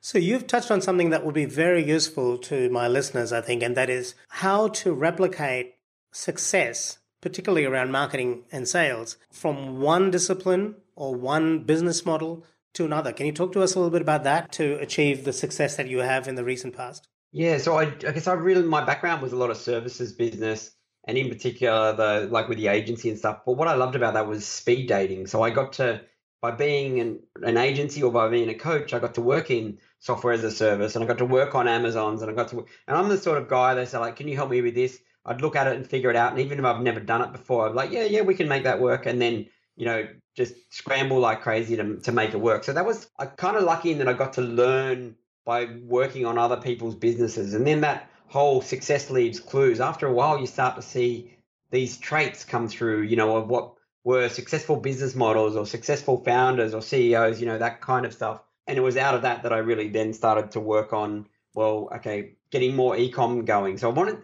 So 0.00 0.18
you've 0.18 0.46
touched 0.46 0.70
on 0.70 0.80
something 0.80 1.10
that 1.10 1.24
would 1.24 1.34
be 1.34 1.44
very 1.44 1.84
useful 1.84 2.38
to 2.38 2.70
my 2.70 2.88
listeners, 2.88 3.32
I 3.32 3.40
think, 3.40 3.62
and 3.62 3.76
that 3.76 3.90
is 3.90 4.14
how 4.28 4.68
to 4.68 4.92
replicate 4.92 5.74
success, 6.12 6.98
particularly 7.20 7.64
around 7.64 7.90
marketing 7.90 8.44
and 8.52 8.68
sales, 8.68 9.16
from 9.32 9.80
one 9.80 10.10
discipline 10.10 10.76
or 10.94 11.14
one 11.14 11.64
business 11.64 12.06
model 12.06 12.44
to 12.74 12.84
another. 12.84 13.12
Can 13.12 13.26
you 13.26 13.32
talk 13.32 13.52
to 13.52 13.62
us 13.62 13.74
a 13.74 13.78
little 13.78 13.90
bit 13.90 14.02
about 14.02 14.24
that 14.24 14.52
to 14.52 14.78
achieve 14.78 15.24
the 15.24 15.32
success 15.32 15.76
that 15.76 15.88
you 15.88 15.98
have 15.98 16.28
in 16.28 16.36
the 16.36 16.44
recent 16.44 16.76
past? 16.76 17.08
Yeah, 17.32 17.58
so 17.58 17.76
I, 17.76 17.82
I 17.82 18.12
guess 18.12 18.26
I 18.26 18.32
really 18.34 18.62
my 18.62 18.84
background 18.84 19.20
was 19.20 19.32
a 19.32 19.36
lot 19.36 19.50
of 19.50 19.56
services 19.56 20.12
business, 20.12 20.70
and 21.04 21.18
in 21.18 21.28
particular 21.28 21.94
the 21.94 22.28
like 22.30 22.48
with 22.48 22.58
the 22.58 22.68
agency 22.68 23.10
and 23.10 23.18
stuff. 23.18 23.40
But 23.44 23.52
what 23.52 23.68
I 23.68 23.74
loved 23.74 23.96
about 23.96 24.14
that 24.14 24.26
was 24.26 24.46
speed 24.46 24.88
dating. 24.88 25.26
So 25.26 25.42
I 25.42 25.50
got 25.50 25.74
to 25.74 26.00
by 26.40 26.52
being 26.52 27.00
an, 27.00 27.20
an 27.42 27.56
agency 27.56 28.02
or 28.02 28.12
by 28.12 28.28
being 28.28 28.48
a 28.48 28.54
coach, 28.54 28.94
I 28.94 28.98
got 28.98 29.14
to 29.14 29.20
work 29.20 29.50
in 29.50 29.78
software 29.98 30.32
as 30.32 30.44
a 30.44 30.50
service, 30.50 30.94
and 30.94 31.04
I 31.04 31.08
got 31.08 31.18
to 31.18 31.24
work 31.24 31.54
on 31.54 31.66
Amazon's, 31.66 32.22
and 32.22 32.30
I 32.30 32.34
got 32.34 32.48
to. 32.48 32.64
And 32.86 32.96
I'm 32.96 33.08
the 33.08 33.18
sort 33.18 33.38
of 33.38 33.48
guy 33.48 33.74
they 33.74 33.86
say 33.86 33.98
like, 33.98 34.16
"Can 34.16 34.28
you 34.28 34.36
help 34.36 34.50
me 34.50 34.62
with 34.62 34.74
this?" 34.74 34.98
I'd 35.24 35.40
look 35.42 35.56
at 35.56 35.66
it 35.66 35.76
and 35.76 35.86
figure 35.86 36.10
it 36.10 36.16
out, 36.16 36.32
and 36.32 36.40
even 36.40 36.58
if 36.58 36.64
I've 36.64 36.82
never 36.82 37.00
done 37.00 37.22
it 37.22 37.32
before, 37.32 37.68
be 37.70 37.74
like, 37.76 37.90
"Yeah, 37.90 38.04
yeah, 38.04 38.22
we 38.22 38.34
can 38.34 38.48
make 38.48 38.64
that 38.64 38.80
work," 38.80 39.06
and 39.06 39.20
then 39.20 39.46
you 39.76 39.86
know 39.86 40.08
just 40.36 40.54
scramble 40.70 41.18
like 41.18 41.42
crazy 41.42 41.76
to 41.76 41.96
to 41.96 42.12
make 42.12 42.32
it 42.34 42.40
work. 42.40 42.64
So 42.64 42.72
that 42.72 42.86
was 42.86 43.08
I 43.18 43.26
kind 43.26 43.56
of 43.56 43.64
lucky 43.64 43.92
in 43.92 43.98
that 43.98 44.08
I 44.08 44.12
got 44.12 44.34
to 44.34 44.42
learn 44.42 45.16
by 45.44 45.66
working 45.82 46.26
on 46.26 46.38
other 46.38 46.58
people's 46.58 46.94
businesses. 46.94 47.54
And 47.54 47.66
then 47.66 47.80
that 47.80 48.10
whole 48.26 48.60
success 48.60 49.10
leaves 49.10 49.40
clues. 49.40 49.80
After 49.80 50.06
a 50.06 50.12
while, 50.12 50.38
you 50.38 50.46
start 50.46 50.76
to 50.76 50.82
see 50.82 51.38
these 51.70 51.96
traits 51.96 52.44
come 52.44 52.68
through, 52.68 53.02
you 53.02 53.16
know, 53.16 53.36
of 53.36 53.48
what 53.48 53.72
were 54.08 54.30
successful 54.30 54.76
business 54.76 55.14
models 55.14 55.54
or 55.54 55.66
successful 55.66 56.24
founders 56.24 56.72
or 56.72 56.80
CEOs, 56.80 57.42
you 57.42 57.46
know, 57.46 57.58
that 57.58 57.82
kind 57.82 58.06
of 58.06 58.14
stuff. 58.14 58.40
And 58.66 58.78
it 58.78 58.80
was 58.80 58.96
out 58.96 59.14
of 59.14 59.20
that 59.20 59.42
that 59.42 59.52
I 59.52 59.58
really 59.58 59.88
then 59.88 60.14
started 60.14 60.52
to 60.52 60.60
work 60.60 60.94
on, 60.94 61.26
well, 61.54 61.90
okay, 61.96 62.32
getting 62.50 62.74
more 62.74 62.96
e-com 62.96 63.44
going. 63.44 63.76
So 63.76 63.90
I 63.90 63.92
wanted, 63.92 64.22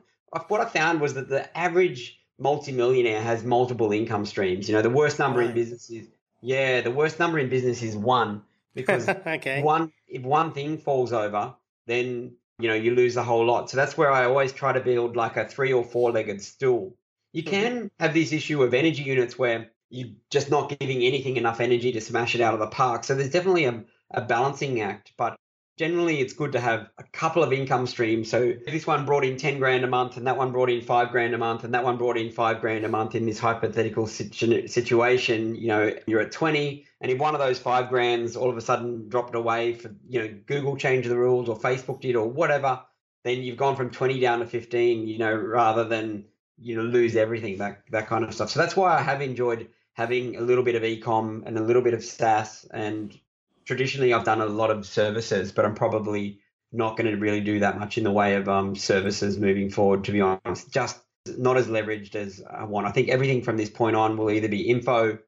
what 0.49 0.62
I 0.62 0.64
found 0.64 1.03
was 1.03 1.12
that 1.12 1.29
the 1.29 1.55
average 1.55 2.19
multimillionaire 2.38 3.21
has 3.21 3.45
multiple 3.45 3.93
income 3.93 4.25
streams. 4.25 4.71
You 4.71 4.75
know, 4.75 4.81
the 4.81 4.88
worst 4.88 5.19
number 5.19 5.43
in 5.43 5.53
business 5.53 5.91
is, 5.91 6.09
yeah, 6.41 6.81
the 6.81 6.91
worst 6.91 7.19
number 7.19 7.39
in 7.39 7.50
business 7.50 7.82
is 7.82 7.95
one 7.95 8.41
because 8.75 9.06
okay. 9.37 9.61
one 9.61 9.93
if 10.08 10.23
one 10.23 10.52
thing 10.52 10.78
falls 10.78 11.13
over, 11.13 11.56
then 11.87 12.37
you 12.58 12.69
know 12.69 12.75
you 12.75 12.95
lose 12.95 13.19
a 13.19 13.23
whole 13.23 13.45
lot. 13.45 13.69
So 13.69 13.76
that's 13.76 13.99
where 13.99 14.11
I 14.11 14.25
always 14.25 14.52
try 14.52 14.73
to 14.73 14.80
build 14.80 15.15
like 15.15 15.37
a 15.37 15.47
three 15.47 15.75
or 15.75 15.85
four 15.85 16.11
legged 16.11 16.41
stool. 16.41 16.97
You 17.35 17.43
Mhm. 17.43 17.50
can 17.50 17.91
have 17.99 18.15
this 18.15 18.32
issue 18.32 18.63
of 18.63 18.73
energy 18.73 19.02
units 19.02 19.39
where 19.39 19.71
you're 19.90 20.14
just 20.30 20.50
not 20.50 20.76
giving 20.78 21.02
anything 21.02 21.36
enough 21.36 21.60
energy 21.60 21.92
to 21.92 22.00
smash 22.00 22.34
it 22.34 22.40
out 22.40 22.54
of 22.54 22.60
the 22.60 22.66
park. 22.66 23.04
So 23.04 23.14
there's 23.14 23.30
definitely 23.30 23.66
a, 23.66 23.84
a 24.10 24.23
balancing 24.23 24.80
act, 24.80 25.12
but 25.16 25.36
generally 25.76 26.20
it's 26.20 26.32
good 26.32 26.52
to 26.52 26.60
have 26.60 26.88
a 26.99 27.04
couple 27.12 27.42
of 27.42 27.52
income 27.52 27.86
streams. 27.86 28.30
So 28.30 28.54
this 28.66 28.86
one 28.86 29.04
brought 29.04 29.25
in 29.25 29.36
10 29.36 29.58
grand 29.58 29.84
a 29.84 29.88
month 29.88 30.16
and 30.16 30.26
that 30.26 30.36
one 30.36 30.52
brought 30.52 30.70
in 30.70 30.80
five 30.80 31.10
grand 31.10 31.34
a 31.34 31.38
month 31.38 31.64
and 31.64 31.75
that 31.75 31.84
one 31.84 31.97
brought 31.97 32.16
in 32.16 32.30
five 32.30 32.60
grand 32.60 32.84
a 32.84 32.88
month 32.88 33.14
in 33.14 33.26
this 33.26 33.38
hypothetical 33.38 34.06
situ- 34.06 34.68
situation, 34.68 35.54
you 35.56 35.68
know, 35.68 35.92
you're 36.06 36.20
at 36.20 36.32
20 36.32 36.86
and 37.00 37.10
if 37.10 37.18
one 37.18 37.34
of 37.34 37.40
those 37.40 37.58
five 37.58 37.88
grands 37.88 38.36
all 38.36 38.50
of 38.50 38.56
a 38.56 38.60
sudden 38.60 39.08
dropped 39.08 39.34
away 39.34 39.75
for, 39.75 39.94
you 40.08 40.20
know, 40.20 40.34
Google 40.47 40.76
changed 40.76 41.08
the 41.08 41.18
rules 41.18 41.49
or 41.49 41.58
Facebook 41.58 42.00
did 42.00 42.16
or 42.16 42.28
whatever, 42.28 42.82
then 43.25 43.42
you've 43.42 43.56
gone 43.56 43.75
from 43.75 43.90
20 43.90 44.20
down 44.20 44.40
to 44.40 44.47
15, 44.47 45.08
you 45.08 45.18
know, 45.18 45.34
rather 45.34 45.84
than, 45.84 46.26
you 46.58 46.76
know, 46.76 46.82
lose 46.82 47.17
everything, 47.17 47.58
that, 47.58 47.82
that 47.90 48.06
kind 48.06 48.25
of 48.25 48.34
stuff. 48.34 48.50
So 48.50 48.60
that's 48.60 48.76
why 48.76 48.97
I 48.97 49.02
have 49.02 49.21
enjoyed 49.21 49.69
having 49.95 50.36
a 50.36 50.40
little 50.40 50.64
bit 50.64 50.75
of 50.75 50.82
ecom 50.82 51.47
and 51.47 51.58
a 51.58 51.62
little 51.62 51.82
bit 51.82 51.95
of 51.95 52.04
SaaS 52.04 52.67
and 52.73 53.19
traditionally 53.64 54.12
I've 54.12 54.25
done 54.25 54.40
a 54.40 54.47
lot 54.47 54.71
of 54.71 54.86
services, 54.86 55.52
but 55.52 55.64
I'm 55.64 55.75
probably 55.75 56.40
not 56.73 56.97
going 56.97 57.10
to 57.10 57.17
really 57.17 57.40
do 57.40 57.60
that 57.60 57.78
much 57.78 57.99
in 57.99 58.04
the 58.04 58.12
way 58.12 58.34
of 58.34 58.49
um, 58.49 58.75
services 58.75 59.38
moving 59.38 59.71
forward, 59.71 60.04
to 60.04 60.12
be 60.12 60.21
honest. 60.21 60.73
Just 60.73 60.99
not 61.38 61.56
as 61.56 61.67
leveraged 61.67 62.14
as 62.14 62.43
I 62.49 62.64
want. 62.64 62.86
I 62.86 62.90
think 62.90 63.08
everything 63.08 63.43
from 63.43 63.56
this 63.56 63.71
point 63.71 63.97
on 63.97 64.17
will 64.17 64.30
either 64.30 64.49
be 64.49 64.69
info, 64.69 65.19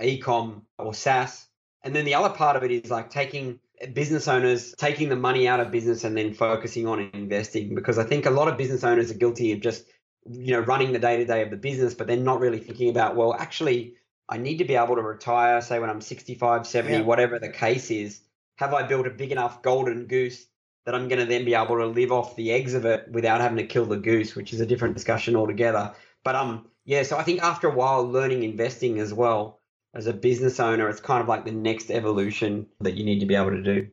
ecom, 0.00 0.62
or 0.78 0.94
SaaS. 0.94 1.46
And 1.84 1.94
then 1.94 2.04
the 2.04 2.14
other 2.14 2.30
part 2.30 2.56
of 2.56 2.62
it 2.62 2.70
is 2.70 2.90
like 2.90 3.10
taking 3.10 3.58
business 3.92 4.28
owners, 4.28 4.74
taking 4.78 5.08
the 5.08 5.16
money 5.16 5.48
out 5.48 5.58
of 5.58 5.72
business 5.72 6.04
and 6.04 6.16
then 6.16 6.32
focusing 6.32 6.86
on 6.86 7.10
investing. 7.12 7.74
Because 7.74 7.98
I 7.98 8.04
think 8.04 8.24
a 8.24 8.30
lot 8.30 8.48
of 8.48 8.56
business 8.56 8.84
owners 8.84 9.10
are 9.10 9.14
guilty 9.14 9.52
of 9.52 9.60
just, 9.60 9.84
you 10.30 10.52
know, 10.52 10.60
running 10.60 10.92
the 10.92 10.98
day 10.98 11.16
to 11.16 11.24
day 11.24 11.42
of 11.42 11.50
the 11.50 11.56
business, 11.56 11.94
but 11.94 12.06
then 12.06 12.24
not 12.24 12.40
really 12.40 12.58
thinking 12.58 12.88
about, 12.90 13.16
well, 13.16 13.34
actually, 13.34 13.94
I 14.28 14.38
need 14.38 14.58
to 14.58 14.64
be 14.64 14.76
able 14.76 14.96
to 14.96 15.02
retire, 15.02 15.60
say 15.60 15.78
when 15.78 15.90
I'm 15.90 16.00
65, 16.00 16.66
70, 16.66 16.94
Yeah. 16.94 17.02
whatever 17.02 17.38
the 17.38 17.48
case 17.48 17.90
is. 17.90 18.20
Have 18.56 18.74
I 18.74 18.84
built 18.84 19.06
a 19.06 19.10
big 19.10 19.32
enough 19.32 19.62
golden 19.62 20.06
goose 20.06 20.46
that 20.84 20.94
I'm 20.94 21.08
going 21.08 21.20
to 21.20 21.26
then 21.26 21.44
be 21.44 21.54
able 21.54 21.76
to 21.78 21.86
live 21.86 22.12
off 22.12 22.36
the 22.36 22.52
eggs 22.52 22.74
of 22.74 22.84
it 22.84 23.08
without 23.10 23.40
having 23.40 23.58
to 23.58 23.66
kill 23.66 23.86
the 23.86 23.96
goose, 23.96 24.34
which 24.34 24.52
is 24.52 24.60
a 24.60 24.66
different 24.66 24.94
discussion 24.94 25.36
altogether. 25.36 25.92
But 26.24 26.36
um, 26.36 26.66
yeah, 26.84 27.02
so 27.02 27.16
I 27.16 27.22
think 27.22 27.42
after 27.42 27.68
a 27.68 27.74
while, 27.74 28.04
learning 28.04 28.42
investing 28.42 28.98
as 28.98 29.12
well 29.12 29.60
as 29.94 30.06
a 30.06 30.12
business 30.12 30.58
owner, 30.60 30.88
it's 30.88 31.00
kind 31.00 31.20
of 31.20 31.28
like 31.28 31.44
the 31.44 31.52
next 31.52 31.90
evolution 31.90 32.66
that 32.80 32.94
you 32.94 33.04
need 33.04 33.20
to 33.20 33.26
be 33.26 33.34
able 33.34 33.50
to 33.50 33.62
do. 33.62 33.88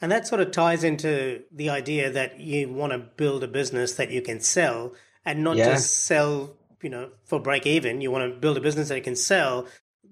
And 0.00 0.12
that 0.12 0.26
sort 0.28 0.40
of 0.40 0.52
ties 0.52 0.84
into 0.84 1.42
the 1.50 1.70
idea 1.70 2.10
that 2.10 2.38
you 2.38 2.68
want 2.68 2.92
to 2.92 2.98
build 2.98 3.42
a 3.42 3.48
business 3.48 3.94
that 3.94 4.10
you 4.10 4.22
can 4.22 4.40
sell 4.40 4.92
and 5.24 5.44
not 5.44 5.56
Yeah. 5.56 5.66
just 5.74 6.04
sell, 6.04 6.56
you 6.82 6.90
know, 6.90 7.10
for 7.24 7.40
break 7.40 7.66
even. 7.66 8.00
You 8.00 8.10
want 8.10 8.32
to 8.32 8.38
build 8.38 8.56
a 8.56 8.60
business 8.60 8.88
that 8.88 9.04
can 9.04 9.16
sell 9.16 9.66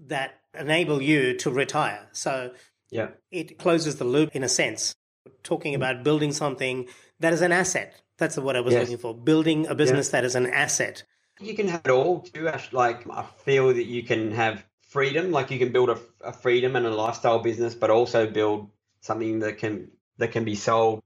that 0.07 0.41
enable 0.59 1.03
you 1.03 1.37
to 1.39 1.51
retire. 1.51 2.09
So 2.13 2.53
Yeah. 2.91 3.09
it 3.31 3.59
closes 3.59 3.97
the 3.97 4.05
loop 4.05 4.35
in 4.35 4.45
a 4.45 4.49
sense. 4.49 4.95
Talking 5.43 5.73
mm. 5.73 5.77
about 5.77 6.05
building 6.05 6.33
something 6.33 6.89
that 7.21 7.33
is 7.33 7.43
an 7.43 7.53
asset. 7.53 7.95
That's 8.19 8.37
what 8.37 8.57
I 8.57 8.61
was 8.61 8.75
Yes. 8.75 8.83
looking 8.83 8.99
for. 8.99 9.15
Building 9.15 9.67
a 9.67 9.75
business 9.75 10.09
that 10.11 10.25
is 10.25 10.35
an 10.35 10.47
asset. 10.47 11.05
You 11.41 11.55
can 11.55 11.69
have 11.69 11.83
it 11.85 11.91
all 11.91 12.21
too, 12.21 12.49
Ash. 12.49 12.73
Like 12.73 13.09
I 13.11 13.25
feel 13.45 13.69
that 13.75 13.85
you 13.85 14.03
can 14.03 14.33
have 14.33 14.65
freedom, 14.89 15.33
like 15.33 15.51
you 15.51 15.59
can 15.59 15.73
build 15.73 15.91
a, 15.91 15.99
a 16.23 16.33
freedom 16.33 16.77
and 16.77 16.87
a 16.87 16.91
lifestyle 16.95 17.41
business, 17.41 17.75
but 17.75 17.91
also 17.91 18.27
build 18.31 18.71
something 19.01 19.41
that 19.41 19.59
can 19.59 19.91
that 20.19 20.33
can 20.33 20.45
be 20.45 20.55
sold. 20.55 21.03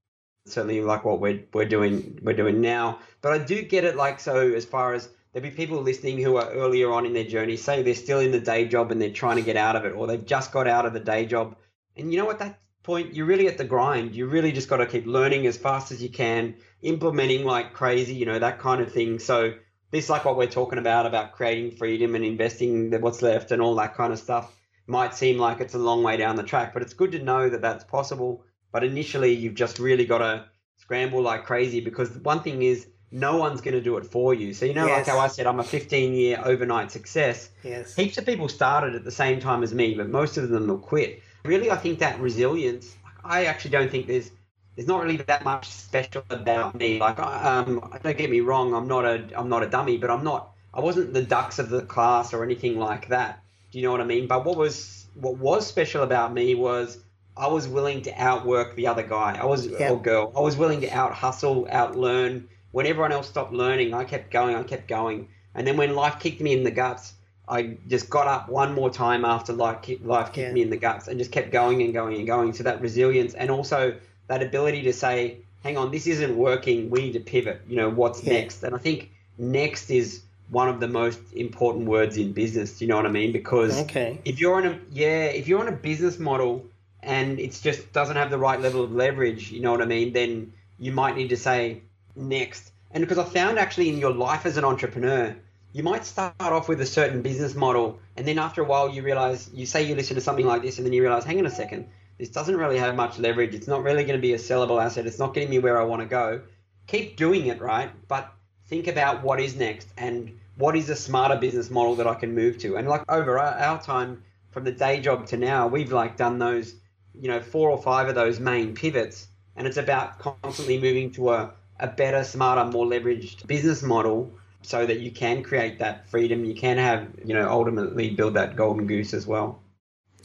Certainly, 0.46 0.80
like 0.82 1.04
what 1.04 1.20
we're 1.20 1.44
we're 1.52 1.66
doing 1.66 2.18
we're 2.22 2.32
doing 2.34 2.60
now. 2.60 2.98
But 3.20 3.32
I 3.32 3.38
do 3.38 3.62
get 3.62 3.84
it. 3.84 3.96
Like 3.96 4.20
so, 4.20 4.52
as 4.52 4.64
far 4.64 4.94
as 4.94 5.08
there'll 5.32 5.48
be 5.48 5.54
people 5.54 5.80
listening 5.80 6.18
who 6.18 6.36
are 6.36 6.50
earlier 6.50 6.90
on 6.90 7.06
in 7.06 7.12
their 7.12 7.24
journey, 7.24 7.56
say 7.56 7.82
they're 7.82 7.94
still 7.94 8.20
in 8.20 8.32
the 8.32 8.40
day 8.40 8.66
job 8.66 8.90
and 8.90 9.00
they're 9.00 9.10
trying 9.10 9.36
to 9.36 9.42
get 9.42 9.56
out 9.56 9.76
of 9.76 9.84
it, 9.84 9.92
or 9.92 10.06
they've 10.06 10.24
just 10.24 10.52
got 10.52 10.66
out 10.66 10.86
of 10.86 10.92
the 10.92 11.00
day 11.00 11.26
job. 11.26 11.56
And 11.96 12.12
you 12.12 12.18
know 12.18 12.26
what? 12.26 12.38
That 12.38 12.58
point, 12.82 13.14
you're 13.14 13.26
really 13.26 13.46
at 13.46 13.58
the 13.58 13.64
grind. 13.64 14.14
You 14.14 14.26
really 14.26 14.52
just 14.52 14.68
got 14.68 14.78
to 14.78 14.86
keep 14.86 15.06
learning 15.06 15.46
as 15.46 15.56
fast 15.56 15.92
as 15.92 16.02
you 16.02 16.08
can, 16.08 16.56
implementing 16.82 17.44
like 17.44 17.72
crazy, 17.74 18.14
you 18.14 18.26
know, 18.26 18.38
that 18.38 18.58
kind 18.58 18.80
of 18.80 18.92
thing. 18.92 19.18
So 19.18 19.54
this, 19.90 20.08
like 20.08 20.24
what 20.24 20.36
we're 20.36 20.46
talking 20.46 20.78
about, 20.78 21.06
about 21.06 21.32
creating 21.32 21.76
freedom 21.76 22.14
and 22.14 22.24
investing 22.24 22.90
what's 23.00 23.22
left 23.22 23.50
and 23.50 23.60
all 23.60 23.74
that 23.76 23.94
kind 23.94 24.12
of 24.12 24.18
stuff, 24.18 24.54
might 24.86 25.14
seem 25.14 25.38
like 25.38 25.60
it's 25.60 25.74
a 25.74 25.78
long 25.78 26.02
way 26.02 26.16
down 26.16 26.36
the 26.36 26.42
track, 26.42 26.72
but 26.72 26.82
it's 26.82 26.94
good 26.94 27.12
to 27.12 27.22
know 27.22 27.48
that 27.48 27.62
that's 27.62 27.84
possible. 27.84 28.44
But 28.72 28.84
initially, 28.84 29.32
you've 29.32 29.54
just 29.54 29.78
really 29.78 30.04
got 30.06 30.18
to 30.18 30.44
scramble 30.78 31.22
like 31.22 31.44
crazy 31.44 31.80
because 31.80 32.10
one 32.18 32.40
thing 32.42 32.62
is 32.62 32.86
no 33.10 33.36
one's 33.36 33.60
going 33.60 33.74
to 33.74 33.80
do 33.80 33.96
it 33.96 34.06
for 34.06 34.34
you. 34.34 34.54
So 34.54 34.66
you 34.66 34.74
know, 34.74 34.86
Yes. 34.86 35.06
like 35.08 35.14
how 35.14 35.20
I 35.20 35.26
said, 35.28 35.46
I'm 35.46 35.60
a 35.60 35.64
15 35.64 36.14
year 36.14 36.40
overnight 36.44 36.90
success 36.90 37.50
Yes. 37.64 37.96
heaps 37.96 38.18
of 38.18 38.26
people 38.26 38.48
started 38.48 38.94
at 38.94 39.04
the 39.04 39.10
same 39.10 39.40
time 39.40 39.62
as 39.62 39.74
me, 39.74 39.94
but 39.94 40.08
most 40.08 40.36
of 40.36 40.48
them 40.48 40.68
will 40.68 40.78
quit. 40.78 41.20
Really, 41.44 41.70
I 41.70 41.76
think 41.76 41.98
that 41.98 42.20
resilience. 42.20 42.96
I 43.24 43.46
actually 43.46 43.72
don't 43.72 43.90
think 43.90 44.06
there's 44.06 44.30
there's 44.76 44.86
not 44.88 45.02
really 45.02 45.16
that 45.16 45.44
much 45.44 45.68
special 45.68 46.22
about 46.30 46.78
me. 46.78 46.98
Like, 47.00 47.18
um, 47.18 47.80
don't 48.02 48.16
get 48.16 48.30
me 48.30 48.40
wrong, 48.40 48.72
I'm 48.74 48.88
not 48.88 49.04
a 49.04 49.26
I'm 49.36 49.48
not 49.48 49.62
a 49.62 49.68
dummy, 49.68 49.98
but 49.98 50.10
I'm 50.10 50.24
not 50.24 50.52
I 50.72 50.80
wasn't 50.80 51.12
the 51.12 51.22
dux 51.22 51.58
of 51.58 51.68
the 51.68 51.82
class 51.82 52.32
or 52.32 52.44
anything 52.44 52.78
like 52.78 53.08
that. 53.08 53.42
Do 53.72 53.78
you 53.78 53.84
know 53.84 53.90
what 53.92 54.00
I 54.00 54.04
mean? 54.04 54.26
But 54.26 54.44
what 54.44 54.56
was 54.56 55.06
what 55.14 55.36
was 55.36 55.66
special 55.66 56.02
about 56.02 56.32
me 56.32 56.54
was 56.54 56.98
I 57.36 57.48
was 57.48 57.68
willing 57.68 58.02
to 58.02 58.12
outwork 58.12 58.76
the 58.76 58.86
other 58.86 59.02
guy. 59.02 59.38
I 59.40 59.46
was 59.46 59.66
yeah. 59.66 59.90
or 59.90 60.00
girl. 60.00 60.32
I 60.36 60.40
was 60.40 60.56
willing 60.56 60.80
to 60.82 60.90
out 60.90 61.12
hustle, 61.12 61.66
out 61.70 61.96
learn. 61.96 62.48
When 62.72 62.86
everyone 62.86 63.12
else 63.12 63.28
stopped 63.28 63.52
learning, 63.52 63.94
I 63.94 64.04
kept 64.04 64.30
going. 64.30 64.54
I 64.54 64.62
kept 64.62 64.88
going. 64.88 65.28
And 65.54 65.66
then 65.66 65.76
when 65.76 65.94
life 65.94 66.18
kicked 66.20 66.40
me 66.40 66.52
in 66.52 66.62
the 66.62 66.70
guts, 66.70 67.14
I 67.48 67.76
just 67.88 68.08
got 68.08 68.28
up 68.28 68.48
one 68.48 68.74
more 68.74 68.90
time 68.90 69.24
after 69.24 69.52
life, 69.52 69.88
life 70.02 70.32
kicked 70.32 70.48
yeah. 70.48 70.52
me 70.52 70.62
in 70.62 70.70
the 70.70 70.76
guts 70.76 71.08
and 71.08 71.18
just 71.18 71.32
kept 71.32 71.50
going 71.50 71.82
and 71.82 71.92
going 71.92 72.16
and 72.16 72.26
going. 72.26 72.52
So 72.52 72.62
that 72.62 72.80
resilience 72.80 73.34
and 73.34 73.50
also 73.50 73.96
that 74.28 74.42
ability 74.42 74.82
to 74.82 74.92
say, 74.92 75.38
hang 75.64 75.76
on, 75.76 75.90
this 75.90 76.06
isn't 76.06 76.36
working. 76.36 76.90
We 76.90 77.02
need 77.02 77.12
to 77.14 77.20
pivot. 77.20 77.62
You 77.66 77.76
know, 77.76 77.90
what's 77.90 78.22
yeah. 78.22 78.34
next? 78.34 78.62
And 78.62 78.74
I 78.74 78.78
think 78.78 79.10
next 79.36 79.90
is 79.90 80.22
one 80.50 80.68
of 80.68 80.78
the 80.80 80.88
most 80.88 81.20
important 81.34 81.86
words 81.86 82.16
in 82.16 82.32
business. 82.32 82.78
Do 82.78 82.84
you 82.84 82.88
know 82.88 82.96
what 82.96 83.06
I 83.06 83.10
mean? 83.10 83.32
Because 83.32 83.80
okay. 83.82 84.20
if 84.24 84.40
you're 84.40 84.54
on 84.54 84.66
a 84.66 84.78
yeah, 84.92 85.26
if 85.26 85.48
you're 85.48 85.60
on 85.60 85.68
a 85.68 85.72
business 85.72 86.18
model 86.18 86.64
and 87.02 87.38
it 87.38 87.58
just 87.62 87.92
doesn't 87.92 88.16
have 88.16 88.30
the 88.30 88.38
right 88.38 88.60
level 88.60 88.82
of 88.82 88.92
leverage, 88.92 89.50
you 89.50 89.60
know 89.60 89.72
what 89.72 89.82
I 89.82 89.86
mean? 89.86 90.12
Then 90.12 90.52
you 90.78 90.92
might 90.92 91.16
need 91.16 91.28
to 91.28 91.36
say 91.36 91.82
next. 92.16 92.72
And 92.90 93.02
because 93.02 93.18
I 93.18 93.24
found 93.24 93.58
actually 93.58 93.88
in 93.88 93.98
your 93.98 94.12
life 94.12 94.46
as 94.46 94.56
an 94.56 94.64
entrepreneur, 94.64 95.36
you 95.72 95.82
might 95.82 96.04
start 96.04 96.34
off 96.40 96.68
with 96.68 96.80
a 96.80 96.86
certain 96.86 97.22
business 97.22 97.54
model, 97.54 98.00
and 98.16 98.26
then 98.26 98.38
after 98.38 98.62
a 98.62 98.64
while 98.64 98.88
you 98.88 99.02
realize 99.02 99.48
you 99.54 99.66
say 99.66 99.84
you 99.84 99.94
listen 99.94 100.16
to 100.16 100.20
something 100.20 100.46
like 100.46 100.62
this, 100.62 100.78
and 100.78 100.86
then 100.86 100.92
you 100.92 101.02
realize, 101.02 101.24
hang 101.24 101.38
on 101.38 101.46
a 101.46 101.50
second, 101.50 101.86
this 102.18 102.28
doesn't 102.28 102.56
really 102.56 102.76
have 102.76 102.96
much 102.96 103.18
leverage. 103.18 103.54
It's 103.54 103.68
not 103.68 103.82
really 103.82 104.04
going 104.04 104.18
to 104.18 104.20
be 104.20 104.34
a 104.34 104.38
sellable 104.38 104.82
asset. 104.82 105.06
It's 105.06 105.18
not 105.18 105.32
getting 105.32 105.48
me 105.48 105.58
where 105.58 105.80
I 105.80 105.84
want 105.84 106.02
to 106.02 106.06
go. 106.06 106.42
Keep 106.86 107.16
doing 107.16 107.46
it, 107.46 107.60
right? 107.60 107.90
But 108.08 108.30
think 108.66 108.88
about 108.88 109.22
what 109.22 109.40
is 109.40 109.56
next 109.56 109.88
and 109.96 110.38
what 110.56 110.76
is 110.76 110.90
a 110.90 110.96
smarter 110.96 111.36
business 111.36 111.70
model 111.70 111.94
that 111.96 112.06
I 112.06 112.14
can 112.14 112.34
move 112.34 112.58
to. 112.58 112.76
And 112.76 112.88
like 112.88 113.10
over 113.10 113.38
our, 113.38 113.82
time 113.82 114.22
from 114.50 114.64
the 114.64 114.72
day 114.72 115.00
job 115.00 115.26
to 115.28 115.36
now, 115.36 115.66
we've 115.66 115.92
like 115.92 116.16
done 116.18 116.38
those, 116.38 116.74
you 117.14 117.28
know, 117.28 117.40
four 117.40 117.70
or 117.70 117.80
five 117.80 118.08
of 118.08 118.14
those 118.14 118.40
main 118.40 118.74
pivots. 118.74 119.28
And 119.56 119.66
it's 119.66 119.76
about 119.76 120.18
constantly 120.18 120.78
moving 120.80 121.10
to 121.12 121.30
a, 121.30 121.52
a 121.78 121.86
better, 121.86 122.24
smarter, 122.24 122.70
more 122.70 122.86
leveraged 122.86 123.46
business 123.46 123.82
model 123.82 124.32
so 124.62 124.86
that 124.86 125.00
you 125.00 125.10
can 125.10 125.42
create 125.42 125.78
that 125.78 126.08
freedom. 126.08 126.44
You 126.44 126.54
can 126.54 126.78
have, 126.78 127.08
you 127.24 127.34
know, 127.34 127.48
ultimately 127.48 128.10
build 128.10 128.34
that 128.34 128.56
golden 128.56 128.86
goose 128.86 129.14
as 129.14 129.26
well. 129.26 129.60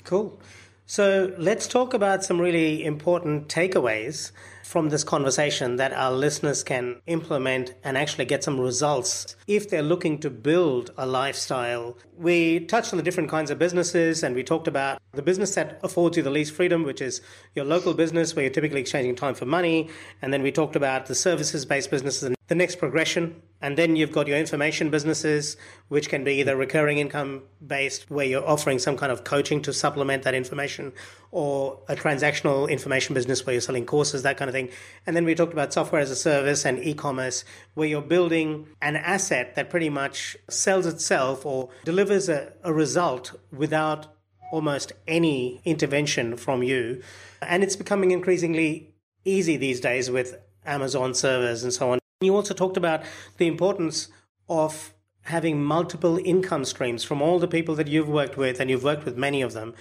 Cool. 0.03 0.39
So 0.85 1.33
let's 1.37 1.67
talk 1.67 1.93
about 1.93 2.23
some 2.23 2.39
really 2.39 2.85
important 2.85 3.47
takeaways 3.47 4.31
from 4.65 4.89
this 4.89 5.03
conversation 5.03 5.75
that 5.75 5.93
our 5.93 6.11
listeners 6.11 6.63
can 6.63 6.99
implement 7.05 7.75
and 7.83 7.95
actually 7.95 8.25
get 8.25 8.43
some 8.43 8.59
results 8.59 9.35
if 9.47 9.69
they're 9.69 9.83
looking 9.83 10.17
to 10.17 10.29
build 10.29 10.91
a 10.97 11.05
lifestyle. 11.05 11.95
We 12.17 12.61
touched 12.61 12.91
on 12.91 12.97
the 12.97 13.03
different 13.03 13.29
kinds 13.29 13.51
of 13.51 13.59
businesses 13.59 14.23
and 14.23 14.33
we 14.35 14.43
talked 14.43 14.67
about 14.67 14.99
the 15.13 15.21
business 15.21 15.53
that 15.53 15.79
affords 15.83 16.17
you 16.17 16.23
the 16.23 16.31
least 16.31 16.53
freedom, 16.53 16.83
which 16.83 16.99
is 16.99 17.21
your 17.53 17.63
local 17.63 17.93
business 17.93 18.35
where 18.35 18.43
you're 18.43 18.53
typically 18.53 18.81
exchanging 18.81 19.15
time 19.15 19.35
for 19.35 19.45
money. 19.45 19.87
And 20.23 20.33
then 20.33 20.41
we 20.41 20.51
talked 20.51 20.75
about 20.75 21.05
the 21.05 21.15
services 21.15 21.63
based 21.63 21.91
businesses 21.91 22.23
and 22.23 22.34
the 22.47 22.55
next 22.55 22.77
progression 22.77 23.41
and 23.65 23.77
then 23.77 23.95
you've 23.95 24.11
got 24.11 24.27
your 24.27 24.37
information 24.37 24.91
businesses, 24.91 25.57
which 25.87 26.07
can 26.07 26.23
be 26.23 26.33
either 26.33 26.55
recurring 26.55 26.99
income 26.99 27.41
based, 27.65 28.11
where 28.11 28.25
you're 28.25 28.47
offering 28.47 28.77
some 28.77 28.95
kind 28.95 29.11
of 29.11 29.23
coaching 29.23 29.59
to 29.63 29.73
supplement 29.73 30.21
that 30.21 30.35
information, 30.35 30.93
or 31.31 31.79
a 31.87 31.95
transactional 31.95 32.69
information 32.69 33.15
business 33.15 33.43
where 33.43 33.53
you're 33.53 33.61
selling 33.61 33.85
courses, 33.85 34.21
that 34.21 34.37
kind 34.37 34.49
of 34.49 34.53
thing. 34.53 34.69
And 35.07 35.15
then 35.15 35.25
we 35.25 35.33
talked 35.33 35.51
about 35.51 35.73
software 35.73 35.99
as 35.99 36.11
a 36.11 36.15
service 36.15 36.63
and 36.63 36.77
e 36.77 36.93
commerce, 36.93 37.43
where 37.73 37.87
you're 37.87 38.03
building 38.03 38.67
an 38.83 38.97
asset 38.97 39.55
that 39.55 39.71
pretty 39.71 39.89
much 39.89 40.37
sells 40.47 40.85
itself 40.85 41.43
or 41.43 41.69
delivers 41.85 42.29
a, 42.29 42.53
a 42.63 42.71
result 42.71 43.33
without 43.51 44.15
almost 44.51 44.91
any 45.07 45.59
intervention 45.65 46.37
from 46.37 46.61
you. 46.61 47.01
And 47.41 47.63
it's 47.63 47.75
becoming 47.75 48.11
increasingly 48.11 48.93
easy 49.23 49.57
these 49.57 49.79
days 49.79 50.11
with 50.11 50.37
Amazon 50.67 51.15
servers 51.15 51.63
and 51.63 51.73
so 51.73 51.93
on. 51.93 51.99
You 52.21 52.35
also 52.35 52.53
talked 52.53 52.77
about 52.77 53.03
the 53.37 53.47
importance 53.47 54.07
of 54.47 54.93
having 55.23 55.63
multiple 55.63 56.17
income 56.23 56.63
streams 56.63 57.03
from 57.03 57.21
all 57.21 57.39
the 57.39 57.47
people 57.47 57.75
that 57.75 57.87
you've 57.87 58.07
worked 58.07 58.37
with, 58.37 58.59
and 58.59 58.69
you've 58.69 58.83
worked 58.83 59.05
with 59.05 59.17
many 59.17 59.41
of 59.41 59.53
them. 59.53 59.73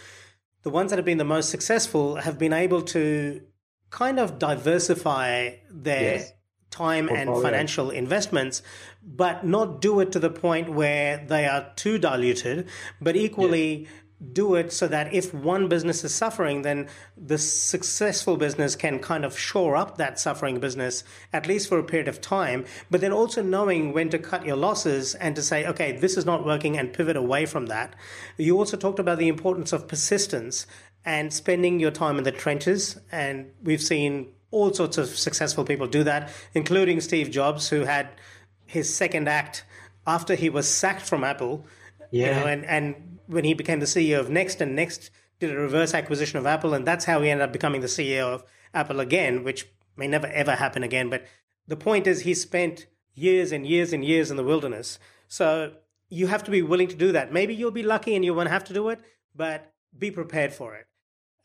The 0.62 0.70
ones 0.70 0.90
that 0.90 0.96
have 0.96 1.04
been 1.04 1.18
the 1.18 1.24
most 1.24 1.50
successful 1.50 2.16
have 2.16 2.38
been 2.38 2.52
able 2.52 2.82
to 2.82 3.42
kind 3.90 4.18
of 4.18 4.38
diversify 4.38 5.56
their 5.70 6.14
yes. 6.16 6.32
time 6.70 7.08
and 7.08 7.30
financial 7.40 7.90
investments, 7.90 8.62
but 9.00 9.46
not 9.46 9.80
do 9.80 10.00
it 10.00 10.10
to 10.12 10.18
the 10.18 10.30
point 10.30 10.70
where 10.70 11.24
they 11.28 11.46
are 11.46 11.72
too 11.76 11.98
diluted, 11.98 12.68
but 13.00 13.14
equally 13.14 13.82
yes 13.82 13.88
do 14.32 14.54
it 14.54 14.72
so 14.72 14.88
that 14.88 15.12
if 15.12 15.34
one 15.34 15.68
business 15.68 16.04
is 16.04 16.14
suffering, 16.14 16.62
then 16.62 16.88
the 17.16 17.38
successful 17.38 18.36
business 18.36 18.76
can 18.76 18.98
kind 18.98 19.24
of 19.24 19.38
shore 19.38 19.76
up 19.76 19.98
that 19.98 20.18
suffering 20.18 20.60
business, 20.60 21.04
at 21.32 21.46
least 21.46 21.68
for 21.68 21.78
a 21.78 21.84
period 21.84 22.08
of 22.08 22.20
time. 22.20 22.64
But 22.90 23.00
then 23.00 23.12
also 23.12 23.42
knowing 23.42 23.92
when 23.92 24.10
to 24.10 24.18
cut 24.18 24.46
your 24.46 24.56
losses 24.56 25.14
and 25.14 25.36
to 25.36 25.42
say, 25.42 25.66
okay, 25.66 25.92
this 25.92 26.16
is 26.16 26.24
not 26.24 26.44
working 26.44 26.78
and 26.78 26.92
pivot 26.92 27.16
away 27.16 27.46
from 27.46 27.66
that. 27.66 27.94
You 28.36 28.58
also 28.58 28.76
talked 28.76 28.98
about 28.98 29.18
the 29.18 29.28
importance 29.28 29.72
of 29.72 29.88
persistence 29.88 30.66
and 31.04 31.32
spending 31.32 31.80
your 31.80 31.90
time 31.90 32.18
in 32.18 32.24
the 32.24 32.32
trenches. 32.32 32.98
And 33.12 33.50
we've 33.62 33.82
seen 33.82 34.32
all 34.50 34.72
sorts 34.72 34.98
of 34.98 35.08
successful 35.08 35.64
people 35.64 35.86
do 35.86 36.04
that, 36.04 36.30
including 36.54 37.00
Steve 37.00 37.30
Jobs, 37.30 37.68
who 37.68 37.80
had 37.80 38.08
his 38.66 38.94
second 38.94 39.28
act 39.28 39.64
after 40.06 40.34
he 40.34 40.48
was 40.48 40.68
sacked 40.68 41.02
from 41.02 41.24
Apple. 41.24 41.66
Yeah. 42.10 42.26
You 42.26 42.32
know, 42.34 42.46
and, 42.46 42.64
and 42.64 43.13
when 43.26 43.44
he 43.44 43.54
became 43.54 43.80
the 43.80 43.86
CEO 43.86 44.20
of 44.20 44.30
Next, 44.30 44.60
and 44.60 44.74
Next 44.74 45.10
did 45.40 45.50
a 45.50 45.56
reverse 45.58 45.94
acquisition 45.94 46.38
of 46.38 46.46
Apple, 46.46 46.74
and 46.74 46.86
that's 46.86 47.04
how 47.04 47.20
he 47.20 47.30
ended 47.30 47.44
up 47.44 47.52
becoming 47.52 47.80
the 47.80 47.86
CEO 47.86 48.32
of 48.32 48.44
Apple 48.72 49.00
again, 49.00 49.44
which 49.44 49.68
may 49.96 50.06
never 50.06 50.26
ever 50.28 50.52
happen 50.52 50.82
again. 50.82 51.10
But 51.10 51.24
the 51.66 51.76
point 51.76 52.06
is, 52.06 52.22
he 52.22 52.34
spent 52.34 52.86
years 53.14 53.52
and 53.52 53.66
years 53.66 53.92
and 53.92 54.04
years 54.04 54.30
in 54.30 54.36
the 54.36 54.44
wilderness. 54.44 54.98
So 55.28 55.74
you 56.08 56.26
have 56.26 56.44
to 56.44 56.50
be 56.50 56.62
willing 56.62 56.88
to 56.88 56.96
do 56.96 57.12
that. 57.12 57.32
Maybe 57.32 57.54
you'll 57.54 57.70
be 57.70 57.82
lucky 57.82 58.14
and 58.14 58.24
you 58.24 58.34
won't 58.34 58.50
have 58.50 58.64
to 58.64 58.74
do 58.74 58.88
it, 58.88 59.00
but 59.34 59.72
be 59.96 60.10
prepared 60.10 60.52
for 60.52 60.74
it. 60.74 60.86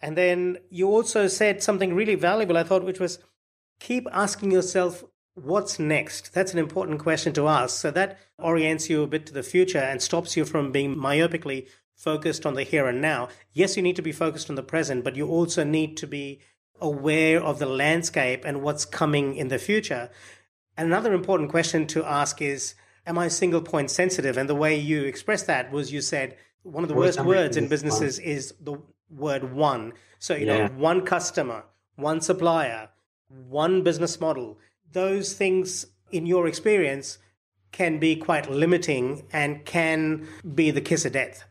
And 0.01 0.17
then 0.17 0.57
you 0.69 0.87
also 0.89 1.27
said 1.27 1.61
something 1.61 1.93
really 1.93 2.15
valuable, 2.15 2.57
I 2.57 2.63
thought, 2.63 2.83
which 2.83 2.99
was 2.99 3.19
keep 3.79 4.07
asking 4.11 4.51
yourself, 4.51 5.03
what's 5.43 5.79
next? 5.79 6.33
That's 6.33 6.53
an 6.53 6.59
important 6.59 6.99
question 6.99 7.33
to 7.33 7.47
ask. 7.47 7.77
So 7.77 7.91
that 7.91 8.17
orients 8.37 8.89
you 8.89 9.03
a 9.03 9.07
bit 9.07 9.25
to 9.27 9.33
the 9.33 9.43
future 9.43 9.79
and 9.79 10.01
stops 10.01 10.37
you 10.37 10.45
from 10.45 10.71
being 10.71 10.95
myopically 10.95 11.67
focused 11.95 12.45
on 12.45 12.53
the 12.53 12.63
here 12.63 12.87
and 12.87 13.01
now. 13.01 13.29
Yes, 13.53 13.75
you 13.75 13.83
need 13.83 13.95
to 13.97 14.01
be 14.01 14.11
focused 14.11 14.49
on 14.49 14.55
the 14.55 14.63
present, 14.63 15.03
but 15.03 15.15
you 15.15 15.27
also 15.27 15.63
need 15.63 15.97
to 15.97 16.07
be 16.07 16.39
aware 16.79 17.41
of 17.41 17.59
the 17.59 17.65
landscape 17.65 18.43
and 18.45 18.61
what's 18.61 18.85
coming 18.85 19.35
in 19.35 19.49
the 19.49 19.59
future. 19.59 20.09
And 20.77 20.87
another 20.87 21.13
important 21.13 21.49
question 21.49 21.87
to 21.87 22.05
ask 22.05 22.41
is 22.41 22.75
Am 23.05 23.17
I 23.17 23.27
single 23.27 23.61
point 23.61 23.89
sensitive? 23.89 24.37
And 24.37 24.47
the 24.47 24.55
way 24.55 24.77
you 24.77 25.03
expressed 25.03 25.47
that 25.47 25.71
was 25.71 25.91
you 25.91 25.99
said 25.99 26.37
one 26.63 26.83
of 26.83 26.89
the 26.89 26.95
worst 26.95 27.19
words 27.21 27.57
in 27.57 27.67
businesses 27.67 28.19
is 28.19 28.53
the 28.61 28.77
word 29.09 29.53
one. 29.53 29.93
So, 30.19 30.35
you 30.35 30.45
yeah. 30.45 30.67
know, 30.67 30.73
one 30.75 31.05
customer, 31.05 31.63
one 31.95 32.21
supplier, 32.21 32.89
one 33.27 33.83
business 33.83 34.19
model. 34.19 34.59
Those 34.91 35.33
things, 35.33 35.85
in 36.11 36.25
your 36.25 36.47
experience, 36.47 37.17
can 37.71 37.99
be 37.99 38.15
quite 38.15 38.49
limiting 38.49 39.23
and 39.31 39.63
can 39.65 40.27
be 40.55 40.71
the 40.71 40.81
kiss 40.81 41.05
of 41.05 41.13
death. 41.13 41.45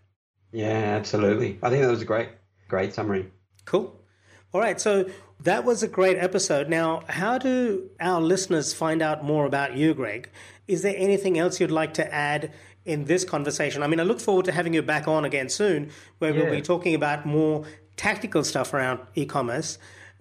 Yeah, 0.53 0.66
absolutely. 0.66 1.59
I 1.62 1.70
think 1.70 1.83
that 1.83 1.90
was 1.90 2.03
a 2.03 2.07
great, 2.07 2.31
great 2.68 2.94
summary. 2.94 3.31
Cool. 3.64 3.94
All 4.53 4.61
right. 4.61 4.81
So 4.81 5.09
that 5.40 5.64
was 5.64 5.83
a 5.83 5.88
great 5.88 6.16
episode. 6.16 6.68
Now, 6.68 7.03
how 7.09 7.38
do 7.38 7.90
our 8.01 8.20
listeners 8.20 8.72
find 8.72 9.03
out 9.03 9.22
more 9.22 9.44
about 9.44 9.77
you, 9.77 9.94
Greg? 9.94 10.31
Is 10.66 10.83
there 10.83 10.94
anything 10.96 11.38
else 11.38 11.61
you'd 11.61 11.70
like 11.70 11.94
to 11.94 12.14
add 12.14 12.53
in 12.85 13.05
this 13.05 13.24
conversation? 13.24 13.83
I 13.83 13.87
mean, 13.87 14.01
I 14.01 14.05
look 14.05 14.20
forward 14.20 14.46
to 14.46 14.53
having 14.53 14.74
you 14.74 14.83
back 14.83 15.07
on 15.07 15.24
again 15.24 15.48
soon, 15.48 15.90
where 16.18 16.35
yeah. 16.35 16.42
we'll 16.42 16.51
be 16.51 16.62
talking 16.62 16.94
about 16.94 17.27
more 17.27 17.64
tactical 17.96 18.42
stuff 18.42 18.72
around 18.72 19.01
e 19.14 19.27
commerce. 19.27 19.79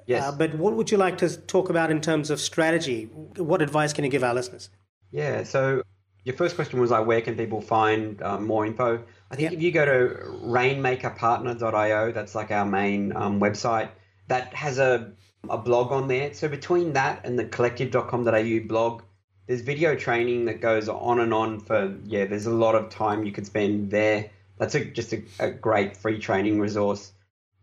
Yes. 0.07 0.23
Uh, 0.23 0.31
but 0.31 0.55
what 0.55 0.73
would 0.73 0.89
you 0.89 0.97
like 0.97 1.17
to 1.19 1.37
talk 1.37 1.69
about 1.69 1.91
in 1.91 2.01
terms 2.01 2.31
of 2.31 2.39
strategy? 2.39 3.03
What 3.35 3.61
advice 3.61 3.93
can 3.93 4.05
you 4.05 4.09
give 4.09 4.23
our 4.23 4.33
listeners? 4.33 4.69
Yeah. 5.11 5.43
So 5.43 5.83
your 6.23 6.35
first 6.35 6.55
question 6.55 6.79
was 6.79 6.91
like, 6.91 7.05
where 7.05 7.21
can 7.21 7.35
people 7.35 7.61
find 7.61 8.21
um, 8.21 8.47
more 8.47 8.65
info? 8.65 9.03
I 9.29 9.35
think 9.35 9.51
if 9.51 9.61
you 9.61 9.71
go 9.71 9.85
to 9.85 10.15
rainmakerpartner.io, 10.45 12.11
that's 12.13 12.35
like 12.35 12.51
our 12.51 12.65
main 12.65 13.15
um, 13.15 13.39
website, 13.39 13.89
that 14.27 14.53
has 14.53 14.79
a, 14.79 15.11
a 15.49 15.57
blog 15.57 15.91
on 15.91 16.07
there. 16.07 16.33
So 16.33 16.47
between 16.47 16.93
that 16.93 17.25
and 17.25 17.37
the 17.37 17.45
collective.com.au 17.45 18.59
blog, 18.65 19.03
there's 19.47 19.61
video 19.61 19.95
training 19.95 20.45
that 20.45 20.61
goes 20.61 20.87
on 20.87 21.19
and 21.19 21.33
on 21.33 21.59
for, 21.59 21.97
yeah, 22.05 22.25
there's 22.25 22.45
a 22.45 22.51
lot 22.51 22.75
of 22.75 22.89
time 22.89 23.25
you 23.25 23.33
could 23.33 23.45
spend 23.45 23.91
there. 23.91 24.29
That's 24.57 24.75
a, 24.75 24.85
just 24.85 25.13
a, 25.13 25.23
a 25.39 25.51
great 25.51 25.95
free 25.95 26.19
training 26.19 26.59
resource. 26.59 27.11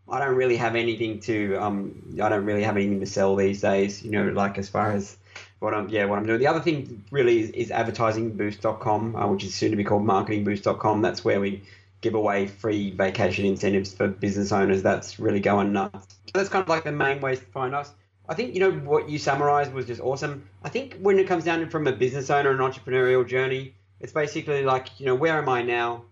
I 0.08 0.18
don't 0.18 0.36
really 0.36 0.56
have 0.56 0.76
anything 0.76 1.20
to 1.20 1.56
um 1.56 2.18
I 2.22 2.28
don't 2.28 2.44
really 2.44 2.62
have 2.62 2.76
anything 2.76 3.00
to 3.00 3.06
sell 3.06 3.36
these 3.36 3.60
days. 3.60 4.02
You 4.02 4.10
know, 4.10 4.24
like 4.24 4.58
as 4.58 4.68
far 4.68 4.92
as 4.92 5.16
what 5.60 5.74
I'm 5.74 5.88
yeah 5.88 6.04
what 6.04 6.18
I'm 6.18 6.26
doing. 6.26 6.38
The 6.38 6.46
other 6.46 6.60
thing 6.60 7.04
really 7.10 7.40
is, 7.40 7.50
is 7.50 7.70
advertisingboost.com, 7.70 9.16
uh, 9.16 9.26
which 9.28 9.44
is 9.44 9.54
soon 9.54 9.70
to 9.70 9.76
be 9.76 9.84
called 9.84 10.04
marketingboost.com. 10.04 11.02
That's 11.02 11.24
where 11.24 11.40
we 11.40 11.62
give 12.00 12.14
away 12.14 12.46
free 12.46 12.90
vacation 12.90 13.46
incentives 13.46 13.94
for 13.94 14.08
business 14.08 14.52
owners. 14.52 14.82
That's 14.82 15.18
really 15.18 15.40
going 15.40 15.72
nuts. 15.72 16.18
That's 16.34 16.50
kind 16.50 16.62
of 16.62 16.68
like 16.68 16.84
the 16.84 16.92
main 16.92 17.20
ways 17.20 17.38
to 17.40 17.46
find 17.46 17.74
us. 17.74 17.92
I 18.28 18.34
think 18.34 18.54
you 18.54 18.60
know 18.60 18.72
what 18.72 19.08
you 19.08 19.18
summarized 19.18 19.72
was 19.72 19.86
just 19.86 20.00
awesome. 20.00 20.48
I 20.62 20.68
think 20.68 20.98
when 21.00 21.18
it 21.18 21.26
comes 21.26 21.44
down 21.44 21.68
from 21.70 21.86
a 21.86 21.92
business 21.92 22.30
owner 22.30 22.50
and 22.50 22.60
entrepreneurial 22.60 23.26
journey, 23.26 23.74
it's 24.00 24.12
basically 24.12 24.64
like 24.64 25.00
you 25.00 25.06
know 25.06 25.14
where 25.14 25.38
am 25.38 25.48
I 25.48 25.62
now? 25.62 26.04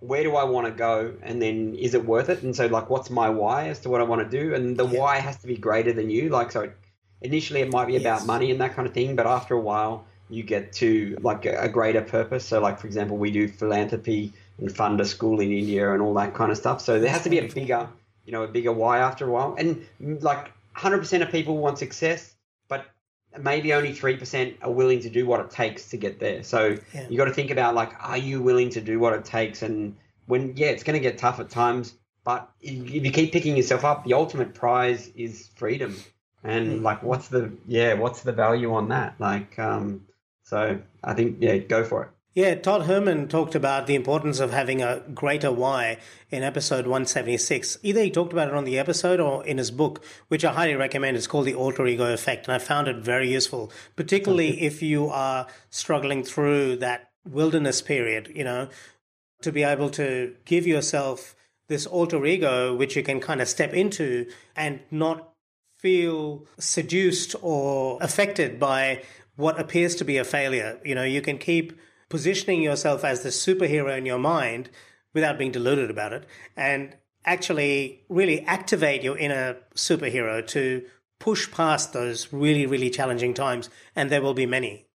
Where 0.00 0.22
do 0.22 0.36
I 0.36 0.44
want 0.44 0.66
to 0.66 0.72
go? 0.72 1.14
And 1.22 1.40
then 1.40 1.74
is 1.74 1.94
it 1.94 2.04
worth 2.04 2.28
it? 2.28 2.42
And 2.42 2.54
so 2.54 2.66
like 2.66 2.90
what's 2.90 3.10
my 3.10 3.28
why 3.28 3.68
as 3.68 3.80
to 3.80 3.90
what 3.90 4.00
I 4.00 4.04
want 4.04 4.28
to 4.28 4.38
do? 4.38 4.54
And 4.54 4.76
the 4.76 4.86
yeah. 4.86 4.98
why 4.98 5.16
has 5.18 5.36
to 5.38 5.46
be 5.46 5.56
greater 5.56 5.92
than 5.92 6.10
you. 6.10 6.28
Like 6.30 6.50
so, 6.52 6.70
initially 7.20 7.60
it 7.60 7.72
might 7.72 7.86
be 7.86 7.96
about 7.96 8.20
yes. 8.20 8.26
money 8.26 8.50
and 8.50 8.60
that 8.60 8.74
kind 8.74 8.88
of 8.88 8.94
thing, 8.94 9.16
but 9.16 9.26
after 9.26 9.54
a 9.54 9.60
while 9.60 10.04
you 10.30 10.42
get 10.42 10.72
to 10.72 11.18
like 11.22 11.44
a 11.44 11.68
greater 11.68 12.00
purpose. 12.00 12.44
So 12.44 12.60
like 12.60 12.78
for 12.78 12.86
example, 12.86 13.16
we 13.16 13.30
do 13.30 13.48
philanthropy 13.48 14.32
and 14.58 14.74
fund 14.74 15.00
a 15.00 15.04
school 15.04 15.40
in 15.40 15.50
India 15.50 15.92
and 15.92 16.02
all 16.02 16.14
that 16.14 16.34
kind 16.34 16.50
of 16.50 16.56
stuff. 16.56 16.80
So 16.80 17.00
there 17.00 17.10
has 17.10 17.24
to 17.24 17.30
be 17.30 17.38
a 17.38 17.48
bigger, 17.48 17.88
you 18.24 18.32
know, 18.32 18.42
a 18.44 18.48
bigger 18.48 18.72
why 18.72 18.98
after 18.98 19.26
a 19.26 19.30
while. 19.30 19.56
And 19.58 19.86
like 20.22 20.52
100% 20.76 21.22
of 21.22 21.30
people 21.30 21.58
want 21.58 21.78
success, 21.78 22.34
maybe 23.38 23.72
only 23.72 23.92
3% 23.92 24.56
are 24.62 24.70
willing 24.70 25.00
to 25.00 25.10
do 25.10 25.26
what 25.26 25.40
it 25.40 25.50
takes 25.50 25.90
to 25.90 25.96
get 25.96 26.18
there. 26.18 26.42
So 26.42 26.76
yeah. 26.94 27.06
you 27.08 27.16
got 27.16 27.26
to 27.26 27.32
think 27.32 27.50
about 27.50 27.74
like, 27.74 27.92
are 28.00 28.18
you 28.18 28.42
willing 28.42 28.70
to 28.70 28.80
do 28.80 28.98
what 28.98 29.12
it 29.12 29.24
takes? 29.24 29.62
And 29.62 29.96
when, 30.26 30.56
yeah, 30.56 30.68
it's 30.68 30.82
going 30.82 30.94
to 30.94 31.00
get 31.00 31.18
tough 31.18 31.40
at 31.40 31.50
times, 31.50 31.94
but 32.24 32.50
if 32.60 32.90
you 32.90 33.10
keep 33.10 33.32
picking 33.32 33.56
yourself 33.56 33.84
up, 33.84 34.04
the 34.04 34.14
ultimate 34.14 34.54
prize 34.54 35.10
is 35.14 35.48
freedom. 35.54 35.96
And 36.42 36.80
mm. 36.80 36.82
like, 36.82 37.02
what's 37.02 37.28
the, 37.28 37.52
yeah, 37.66 37.94
what's 37.94 38.22
the 38.22 38.32
value 38.32 38.74
on 38.74 38.88
that? 38.88 39.14
Like, 39.18 39.58
um, 39.58 40.06
so 40.44 40.80
I 41.04 41.14
think, 41.14 41.38
yeah, 41.40 41.58
go 41.58 41.84
for 41.84 42.04
it. 42.04 42.10
Yeah, 42.32 42.54
Todd 42.54 42.82
Herman 42.82 43.26
talked 43.26 43.56
about 43.56 43.88
the 43.88 43.96
importance 43.96 44.38
of 44.38 44.52
having 44.52 44.82
a 44.82 45.02
greater 45.12 45.50
why 45.50 45.98
in 46.30 46.44
episode 46.44 46.86
176. 46.86 47.78
Either 47.82 48.02
he 48.04 48.10
talked 48.10 48.32
about 48.32 48.46
it 48.46 48.54
on 48.54 48.62
the 48.62 48.78
episode 48.78 49.18
or 49.18 49.44
in 49.44 49.58
his 49.58 49.72
book, 49.72 50.04
which 50.28 50.44
I 50.44 50.52
highly 50.52 50.76
recommend. 50.76 51.16
It's 51.16 51.26
called 51.26 51.46
The 51.46 51.56
Alter 51.56 51.88
Ego 51.88 52.12
Effect, 52.12 52.46
and 52.46 52.54
I 52.54 52.58
found 52.58 52.86
it 52.86 52.98
very 52.98 53.28
useful, 53.28 53.72
particularly 53.96 54.62
if 54.62 54.80
you 54.80 55.08
are 55.08 55.48
struggling 55.70 56.22
through 56.22 56.76
that 56.76 57.10
wilderness 57.28 57.82
period, 57.82 58.30
you 58.32 58.44
know, 58.44 58.68
to 59.42 59.50
be 59.50 59.64
able 59.64 59.90
to 59.90 60.36
give 60.44 60.68
yourself 60.68 61.34
this 61.66 61.84
alter 61.84 62.24
ego, 62.24 62.76
which 62.76 62.94
you 62.94 63.02
can 63.02 63.18
kind 63.18 63.40
of 63.40 63.48
step 63.48 63.74
into 63.74 64.30
and 64.54 64.78
not 64.92 65.32
feel 65.78 66.46
seduced 66.60 67.34
or 67.42 67.98
affected 68.00 68.60
by 68.60 69.02
what 69.34 69.58
appears 69.58 69.96
to 69.96 70.04
be 70.04 70.16
a 70.16 70.24
failure. 70.24 70.78
You 70.84 70.94
know, 70.94 71.02
you 71.02 71.22
can 71.22 71.36
keep 71.36 71.72
positioning 72.10 72.60
yourself 72.60 73.02
as 73.04 73.22
the 73.22 73.30
superhero 73.30 73.96
in 73.96 74.04
your 74.04 74.18
mind 74.18 74.68
without 75.14 75.38
being 75.38 75.50
deluded 75.50 75.90
about 75.90 76.12
it 76.12 76.26
and 76.56 76.96
actually 77.24 78.04
really 78.08 78.42
activate 78.42 79.02
your 79.02 79.16
inner 79.16 79.56
superhero 79.74 80.46
to 80.46 80.84
push 81.18 81.50
past 81.50 81.92
those 81.92 82.32
really, 82.32 82.66
really 82.66 82.90
challenging 82.90 83.32
times. 83.32 83.70
And 83.96 84.10
there 84.10 84.22
will 84.22 84.34
be 84.34 84.46
many. 84.46 84.86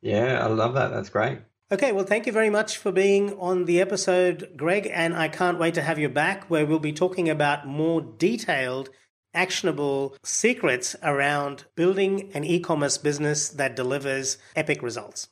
Yeah, 0.00 0.44
I 0.44 0.46
love 0.48 0.74
that. 0.74 0.88
That's 0.88 1.08
great. 1.10 1.40
Okay, 1.72 1.92
well, 1.92 2.04
thank 2.04 2.26
you 2.26 2.32
very 2.32 2.50
much 2.50 2.76
for 2.76 2.90
being 2.90 3.38
on 3.38 3.64
the 3.64 3.80
episode, 3.80 4.50
Greg. 4.56 4.90
And 4.92 5.14
I 5.14 5.28
can't 5.28 5.58
wait 5.58 5.74
to 5.74 5.82
have 5.82 5.98
you 5.98 6.08
back 6.08 6.50
where 6.50 6.66
we'll 6.66 6.80
be 6.80 6.92
talking 6.92 7.28
about 7.28 7.66
more 7.66 8.00
detailed, 8.00 8.90
actionable 9.34 10.16
secrets 10.24 10.96
around 11.02 11.64
building 11.76 12.30
an 12.34 12.44
e 12.44 12.60
commerce 12.60 12.98
business 12.98 13.48
that 13.50 13.76
delivers 13.76 14.36
epic 14.56 14.82
results. 14.82 15.28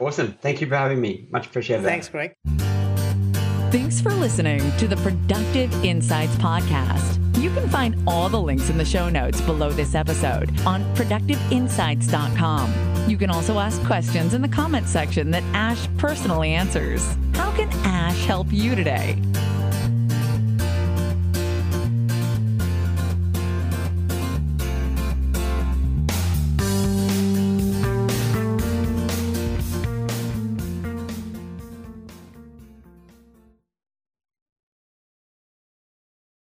Awesome. 0.00 0.32
Thank 0.40 0.60
you 0.60 0.66
for 0.66 0.76
having 0.76 1.00
me. 1.00 1.28
Much 1.30 1.46
appreciated. 1.46 1.84
Thanks, 1.84 2.08
Greg. 2.08 2.32
Thanks 3.70 4.00
for 4.00 4.10
listening 4.10 4.60
to 4.78 4.88
the 4.88 4.96
Productive 4.96 5.72
Insights 5.84 6.34
Podcast. 6.36 7.18
You 7.40 7.50
can 7.50 7.68
find 7.68 7.96
all 8.06 8.28
the 8.28 8.40
links 8.40 8.68
in 8.68 8.76
the 8.76 8.84
show 8.84 9.08
notes 9.08 9.40
below 9.42 9.70
this 9.70 9.94
episode 9.94 10.50
on 10.66 10.82
productiveinsights.com. 10.96 13.08
You 13.08 13.16
can 13.16 13.30
also 13.30 13.58
ask 13.58 13.82
questions 13.84 14.34
in 14.34 14.42
the 14.42 14.48
comments 14.48 14.90
section 14.90 15.30
that 15.30 15.44
Ash 15.54 15.88
personally 15.98 16.52
answers. 16.52 17.16
How 17.34 17.54
can 17.56 17.68
Ash 17.84 18.24
help 18.24 18.48
you 18.50 18.74
today? 18.74 19.16